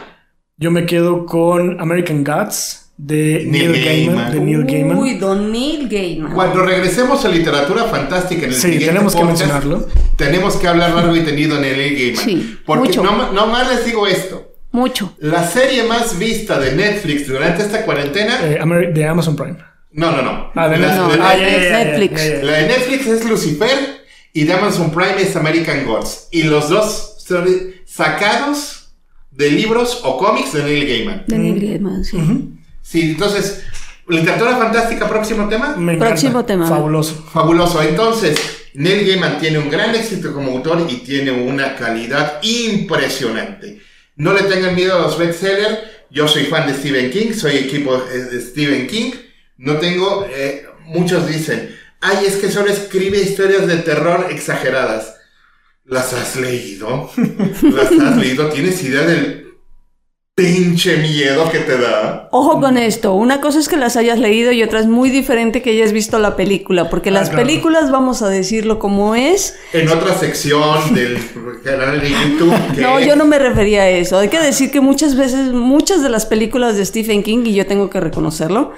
Yo 0.57 0.71
me 0.71 0.87
quedo 0.87 1.27
con 1.27 1.81
American 1.81 2.23
Gods 2.23 2.90
de 3.03 3.45
Neil, 3.47 3.83
Gaiman, 3.83 4.31
de 4.31 4.41
Neil 4.41 4.65
Gaiman. 4.65 4.99
Uy, 4.99 5.15
don 5.15 5.51
Neil 5.51 5.89
Gaiman. 5.89 6.35
Cuando 6.35 6.63
regresemos 6.63 7.25
a 7.25 7.29
literatura 7.29 7.85
fantástica 7.85 8.45
en 8.45 8.53
el 8.53 8.55
sí, 8.55 8.79
tenemos 8.79 9.17
que 9.17 9.25
mencionarlo. 9.25 9.89
Tenemos 10.17 10.57
que 10.57 10.69
hablar 10.69 10.91
largo 10.91 11.17
y 11.17 11.21
tenido 11.21 11.57
de 11.57 11.63
Neil 11.63 11.95
Gaiman. 11.97 12.25
Sí, 12.25 12.59
porque 12.67 12.97
No, 12.99 13.33
no, 13.33 13.47
más 13.47 13.71
les 13.71 13.87
digo 13.87 14.07
esto. 14.07 14.53
Mucho. 14.73 15.15
La 15.19 15.49
serie 15.49 15.85
más 15.85 16.19
vista 16.19 16.61
de 16.61 16.77
Netflix 16.77 17.27
durante 17.27 17.63
esta 17.63 17.85
cuarentena. 17.85 18.39
Eh, 18.43 18.61
de 18.93 19.07
Amazon 19.07 19.35
Prime. 19.35 19.57
No, 19.93 20.13
no, 20.13 20.23
no. 20.23 20.53
Ah, 20.55 20.69
de, 20.69 20.79
Netflix. 20.79 22.45
La 22.45 22.53
de 22.53 22.69
Netflix 22.69 23.07
es 23.07 23.29
Lucifer 23.29 24.05
y 24.33 24.45
de 24.45 24.53
Amazon 24.53 24.93
Prime 24.93 25.21
es 25.21 25.35
American 25.35 25.87
Gods. 25.87 26.29
Y 26.31 26.45
los 26.45 26.69
dos 26.69 27.17
son 27.19 27.47
sacados 27.87 28.93
de 29.31 29.51
libros 29.51 30.03
o 30.05 30.19
cómics 30.19 30.53
de 30.53 30.63
Neil 30.63 30.87
Gaiman. 30.87 31.25
De 31.27 31.39
Neil 31.39 31.61
Gaiman, 31.61 32.05
sí. 32.05 32.19
Sí, 32.91 33.13
entonces, 33.13 33.63
literatura 34.09 34.57
fantástica, 34.57 35.09
próximo 35.09 35.49
tema. 35.49 35.77
próximo 35.97 36.45
tema. 36.45 36.67
Fabuloso. 36.67 37.25
Fabuloso. 37.33 37.81
Entonces, 37.81 38.37
Neil 38.75 39.07
Gaiman 39.07 39.39
tiene 39.39 39.61
un 39.61 39.71
gran 39.71 39.95
éxito 39.95 40.35
como 40.35 40.51
autor 40.51 40.85
y 40.89 40.97
tiene 40.97 41.31
una 41.31 41.77
calidad 41.77 42.41
impresionante. 42.43 43.81
No 44.17 44.33
le 44.33 44.43
tengan 44.43 44.75
miedo 44.75 44.97
a 44.97 45.03
los 45.03 45.17
bestsellers. 45.17 45.79
Yo 46.11 46.27
soy 46.27 46.47
fan 46.47 46.67
de 46.67 46.75
Stephen 46.75 47.13
King, 47.13 47.33
soy 47.33 47.59
equipo 47.59 47.97
de 47.97 48.41
Stephen 48.41 48.89
King. 48.89 49.13
No 49.57 49.77
tengo, 49.77 50.27
eh, 50.29 50.67
muchos 50.87 51.29
dicen, 51.29 51.79
ay, 52.01 52.25
es 52.27 52.39
que 52.39 52.51
solo 52.51 52.73
escribe 52.73 53.21
historias 53.21 53.69
de 53.69 53.77
terror 53.77 54.27
exageradas. 54.31 55.15
¿Las 55.85 56.13
has 56.13 56.35
leído? 56.35 57.09
¿Las 57.17 57.93
has 57.93 58.17
leído? 58.17 58.49
¿Tienes 58.49 58.83
idea 58.83 59.03
del 59.03 59.50
pinche 60.35 60.97
miedo 60.97 61.51
que 61.51 61.59
te 61.59 61.77
da. 61.77 62.29
Ojo 62.33 62.61
con 62.61 62.79
esto, 62.79 63.15
una 63.15 63.41
cosa 63.41 63.59
es 63.59 63.69
que 63.69 63.77
las 63.77 63.97
hayas 63.97 64.19
leído 64.19 64.53
y 64.53 64.63
otra 64.63 64.81
es 64.81 64.87
muy 64.87 65.11
diferente 65.11 65.63
que 65.63 65.71
hayas 65.71 65.93
visto 65.93 66.19
la 66.19 66.37
película, 66.37 66.89
porque 66.89 67.11
las 67.11 67.31
películas, 67.31 67.91
vamos 67.91 68.23
a 68.23 68.29
decirlo 68.29 68.79
como 68.79 69.15
es. 69.15 69.57
En 69.73 69.89
otra 69.89 70.19
sección 70.19 70.95
del 70.95 71.19
canal 71.65 72.01
de 72.01 72.11
YouTube. 72.11 72.55
No, 72.79 73.01
yo 73.01 73.17
no 73.17 73.25
me 73.27 73.39
refería 73.39 73.83
a 73.83 73.89
eso. 73.89 74.19
Hay 74.19 74.29
que 74.29 74.41
decir 74.41 74.71
que 74.71 74.81
muchas 74.81 75.17
veces, 75.17 75.53
muchas 75.53 76.03
de 76.03 76.09
las 76.09 76.27
películas 76.27 76.77
de 76.77 76.87
Stephen 76.87 77.23
King, 77.23 77.45
y 77.45 77.55
yo 77.55 77.67
tengo 77.67 77.91
que 77.91 78.01
reconocerlo, 78.01 78.73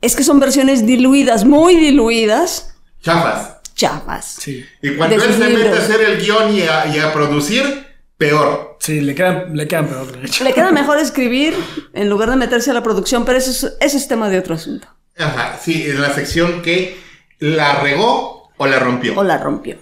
es 0.00 0.16
que 0.16 0.24
son 0.24 0.40
versiones 0.40 0.86
diluidas, 0.86 1.44
muy 1.44 1.76
diluidas. 1.76 2.74
Chafas. 3.02 3.58
Chafas. 3.74 4.36
Sí. 4.40 4.64
Y 4.80 4.96
cuando 4.96 5.16
él 5.16 5.34
se 5.34 5.48
mete 5.48 5.68
a 5.68 5.78
hacer 5.78 6.00
el 6.00 6.18
guion 6.20 6.54
y 6.54 6.62
a 6.62 7.12
producir 7.12 7.91
peor. 8.22 8.76
Sí, 8.78 9.00
le 9.00 9.16
quedan, 9.16 9.56
le 9.56 9.66
quedan 9.66 9.88
peor, 9.88 10.06
Le 10.16 10.54
queda 10.54 10.70
mejor 10.70 10.98
escribir 10.98 11.56
en 11.92 12.08
lugar 12.08 12.30
de 12.30 12.36
meterse 12.36 12.70
a 12.70 12.74
la 12.74 12.82
producción, 12.82 13.24
pero 13.24 13.38
eso 13.38 13.68
es, 13.80 14.08
tema 14.08 14.28
de 14.28 14.38
otro 14.38 14.54
asunto. 14.54 14.86
Ajá, 15.18 15.58
sí, 15.60 15.90
en 15.90 16.00
la 16.00 16.14
sección 16.14 16.62
que 16.62 17.00
la 17.40 17.80
regó 17.80 18.50
o 18.56 18.66
la 18.66 18.78
rompió. 18.78 19.18
O 19.18 19.24
la 19.24 19.38
rompió. 19.38 19.78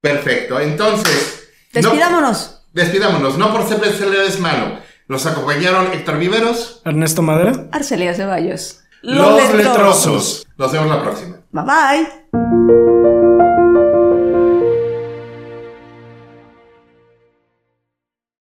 Perfecto, 0.00 0.58
entonces... 0.58 1.48
Despidámonos. 1.72 2.62
despidámonos, 2.72 3.38
no 3.38 3.52
por 3.52 3.68
ser 3.68 3.80
es 3.84 4.40
malo. 4.40 4.78
Nos 5.06 5.24
acompañaron 5.26 5.92
Héctor 5.92 6.18
Viveros. 6.18 6.82
Ernesto 6.84 7.22
Madera. 7.22 7.68
Arcelia 7.70 8.12
Ceballos. 8.12 8.80
Los, 9.02 9.54
letrosos. 9.54 10.46
Nos 10.56 10.72
vemos 10.72 10.88
la 10.88 11.00
próxima. 11.00 11.36
Bye 11.52 11.64
bye. 11.64 13.25